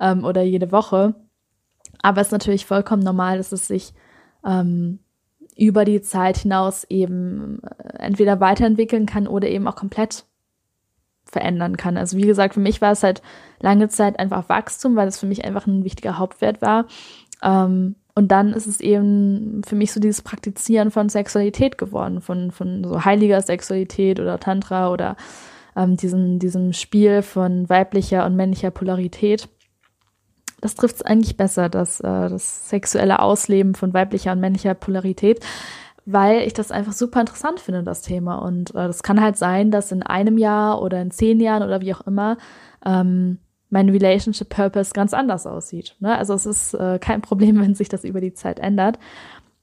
ähm, 0.00 0.24
oder 0.24 0.42
jede 0.42 0.72
Woche. 0.72 1.14
Aber 2.02 2.20
es 2.20 2.28
ist 2.28 2.32
natürlich 2.32 2.66
vollkommen 2.66 3.02
normal, 3.02 3.38
dass 3.38 3.52
es 3.52 3.66
sich 3.66 3.94
ähm, 4.44 5.00
über 5.56 5.84
die 5.84 6.02
Zeit 6.02 6.38
hinaus 6.38 6.84
eben 6.84 7.60
äh, 7.62 7.98
entweder 7.98 8.40
weiterentwickeln 8.40 9.06
kann 9.06 9.26
oder 9.26 9.48
eben 9.48 9.66
auch 9.66 9.76
komplett 9.76 10.24
verändern 11.24 11.76
kann. 11.76 11.96
Also 11.96 12.16
wie 12.16 12.26
gesagt, 12.26 12.54
für 12.54 12.60
mich 12.60 12.80
war 12.80 12.92
es 12.92 13.02
halt 13.02 13.22
lange 13.60 13.88
Zeit 13.88 14.18
einfach 14.18 14.48
Wachstum, 14.48 14.96
weil 14.96 15.08
es 15.08 15.18
für 15.18 15.26
mich 15.26 15.44
einfach 15.44 15.66
ein 15.66 15.84
wichtiger 15.84 16.18
Hauptwert 16.18 16.62
war. 16.62 16.86
Ähm, 17.42 17.96
und 18.14 18.28
dann 18.28 18.52
ist 18.52 18.66
es 18.66 18.80
eben 18.80 19.60
für 19.66 19.74
mich 19.74 19.92
so 19.92 20.00
dieses 20.00 20.22
Praktizieren 20.22 20.90
von 20.90 21.08
Sexualität 21.08 21.76
geworden, 21.76 22.20
von, 22.20 22.50
von 22.50 22.82
so 22.84 23.04
heiliger 23.04 23.42
Sexualität 23.42 24.20
oder 24.20 24.40
Tantra 24.40 24.90
oder 24.90 25.16
ähm, 25.76 25.96
diesem, 25.96 26.38
diesem 26.38 26.72
Spiel 26.72 27.22
von 27.22 27.68
weiblicher 27.68 28.24
und 28.24 28.36
männlicher 28.36 28.70
Polarität 28.70 29.48
das 30.60 30.74
trifft 30.74 30.96
es 30.96 31.02
eigentlich 31.02 31.36
besser, 31.36 31.68
das, 31.68 32.00
äh, 32.00 32.28
das 32.28 32.68
sexuelle 32.68 33.20
Ausleben 33.20 33.74
von 33.74 33.92
weiblicher 33.94 34.32
und 34.32 34.40
männlicher 34.40 34.74
Polarität, 34.74 35.44
weil 36.06 36.42
ich 36.42 36.54
das 36.54 36.70
einfach 36.70 36.92
super 36.92 37.20
interessant 37.20 37.60
finde, 37.60 37.82
das 37.82 38.02
Thema. 38.02 38.36
Und 38.36 38.70
äh, 38.70 38.86
das 38.86 39.02
kann 39.02 39.20
halt 39.20 39.36
sein, 39.36 39.70
dass 39.70 39.92
in 39.92 40.02
einem 40.02 40.38
Jahr 40.38 40.80
oder 40.80 41.00
in 41.00 41.10
zehn 41.10 41.40
Jahren 41.40 41.62
oder 41.62 41.80
wie 41.80 41.94
auch 41.94 42.06
immer 42.06 42.38
ähm, 42.84 43.38
mein 43.68 43.88
Relationship 43.88 44.48
Purpose 44.48 44.92
ganz 44.92 45.12
anders 45.12 45.46
aussieht. 45.46 45.96
Ne? 45.98 46.16
Also 46.16 46.34
es 46.34 46.46
ist 46.46 46.74
äh, 46.74 46.98
kein 46.98 47.20
Problem, 47.20 47.60
wenn 47.60 47.74
sich 47.74 47.88
das 47.88 48.04
über 48.04 48.20
die 48.20 48.32
Zeit 48.32 48.58
ändert. 48.58 48.98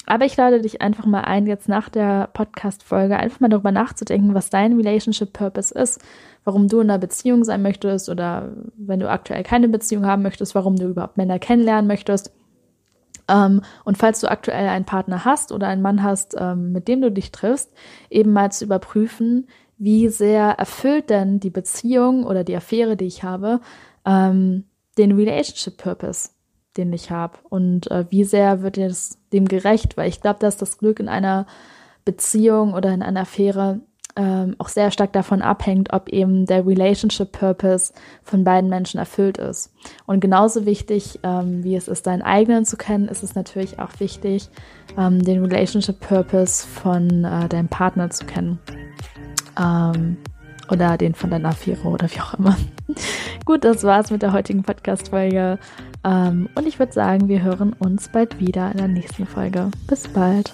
Aber 0.06 0.26
ich 0.26 0.36
lade 0.36 0.62
dich 0.62 0.82
einfach 0.82 1.06
mal 1.06 1.22
ein, 1.22 1.48
jetzt 1.48 1.70
nach 1.70 1.90
der 1.90 2.28
Podcast-Folge 2.34 3.18
einfach 3.18 3.40
mal 3.40 3.50
darüber 3.50 3.72
nachzudenken, 3.72 4.34
was 4.34 4.50
dein 4.50 4.76
Relationship 4.76 5.32
Purpose 5.32 5.74
ist, 5.74 6.02
warum 6.44 6.68
du 6.68 6.82
in 6.82 6.90
einer 6.90 7.00
Beziehung 7.00 7.44
sein 7.44 7.62
möchtest 7.62 8.10
oder 8.10 8.52
wenn 8.76 9.00
du 9.00 9.10
aktuell 9.10 9.44
keine 9.44 9.70
Beziehung 9.70 10.06
haben 10.06 10.22
möchtest, 10.22 10.56
warum 10.56 10.76
du 10.76 10.90
überhaupt 10.90 11.18
Männer 11.18 11.40
kennenlernen 11.40 11.88
möchtest. 11.88 12.34
Ähm, 13.30 13.62
und 13.86 13.98
falls 13.98 14.20
du 14.20 14.30
aktuell 14.30 14.68
einen 14.68 14.86
Partner 14.86 15.24
hast 15.24 15.54
oder 15.54 15.68
einen 15.68 15.82
Mann 15.82 16.04
hast, 16.04 16.36
ähm, 16.38 16.74
mit 16.74 16.90
dem 16.90 17.02
du 17.02 17.10
dich 17.10 17.32
triffst, 17.32 17.72
eben 18.10 18.34
mal 18.34 18.52
zu 18.52 18.66
überprüfen, 18.66 19.48
wie 19.78 20.10
sehr 20.10 20.52
erfüllt 20.52 21.10
denn 21.10 21.40
die 21.40 21.50
Beziehung 21.50 22.26
oder 22.26 22.44
die 22.44 22.56
Affäre, 22.56 22.98
die 22.98 23.06
ich 23.06 23.24
habe, 23.24 23.62
ähm, 24.06 24.66
den 24.98 25.14
Relationship 25.14 25.78
Purpose 25.78 26.30
den 26.78 26.92
ich 26.94 27.12
habe 27.12 27.38
und 27.50 27.90
äh, 27.92 28.06
wie 28.10 28.24
sehr 28.24 28.62
wird 28.62 28.78
es 28.78 29.20
dem 29.32 29.48
gerecht, 29.48 29.98
weil 29.98 30.10
ich 30.10 30.22
glaube, 30.22 30.40
dass 30.40 30.58
das 30.58 30.78
Glück 30.78 31.00
in 31.00 31.10
einer 31.10 31.46
Beziehung 32.06 32.74
oder 32.74 32.94
in 32.94 33.02
einer 33.02 33.22
Affäre 33.22 33.82
ähm, 34.16 34.56
auch 34.60 34.68
sehr 34.68 34.92
stark 34.92 35.14
davon 35.14 35.42
abhängt, 35.42 35.92
ob 35.92 36.10
eben 36.10 36.46
der 36.46 36.66
Relationship 36.66 37.32
Purpose 37.32 37.94
von 38.22 38.44
beiden 38.44 38.70
Menschen 38.70 39.00
erfüllt 39.00 39.38
ist. 39.38 39.74
Und 40.06 40.20
genauso 40.20 40.66
wichtig, 40.66 41.20
ähm, 41.24 41.64
wie 41.64 41.76
es 41.76 41.88
ist, 41.88 42.06
deinen 42.06 42.22
eigenen 42.22 42.66
zu 42.66 42.78
kennen, 42.78 43.08
ist 43.08 43.24
es 43.24 43.36
natürlich 43.36 43.80
auch 43.80 44.00
wichtig, 44.00 44.50
ähm, 44.98 45.24
den 45.24 45.44
Relationship 45.44 46.00
Purpose 46.00 46.66
von 46.68 47.24
äh, 47.24 47.50
deinem 47.50 47.70
Partner 47.70 48.10
zu 48.10 48.26
kennen. 48.26 48.60
Ähm, 49.60 50.18
oder 50.70 50.98
den 50.98 51.14
von 51.14 51.30
deiner 51.30 51.50
Affäre 51.50 51.88
oder 51.88 52.10
wie 52.10 52.22
auch 52.22 52.36
immer. 52.36 52.56
Gut, 53.46 53.64
das 53.64 53.84
war's 53.84 54.12
mit 54.12 54.22
der 54.22 54.34
heutigen 54.34 54.64
Podcast-Folge. 54.64 55.60
Ähm, 56.04 56.50
und 56.56 56.68
ich 56.68 56.80
würde 56.80 56.94
sagen, 56.94 57.28
wir 57.30 57.42
hören 57.42 57.74
uns 57.80 58.10
bald 58.10 58.40
wieder 58.40 58.72
in 58.72 58.78
der 58.78 58.88
nächsten 58.88 59.26
Folge. 59.26 59.70
Bis 59.88 60.08
bald. 60.08 60.54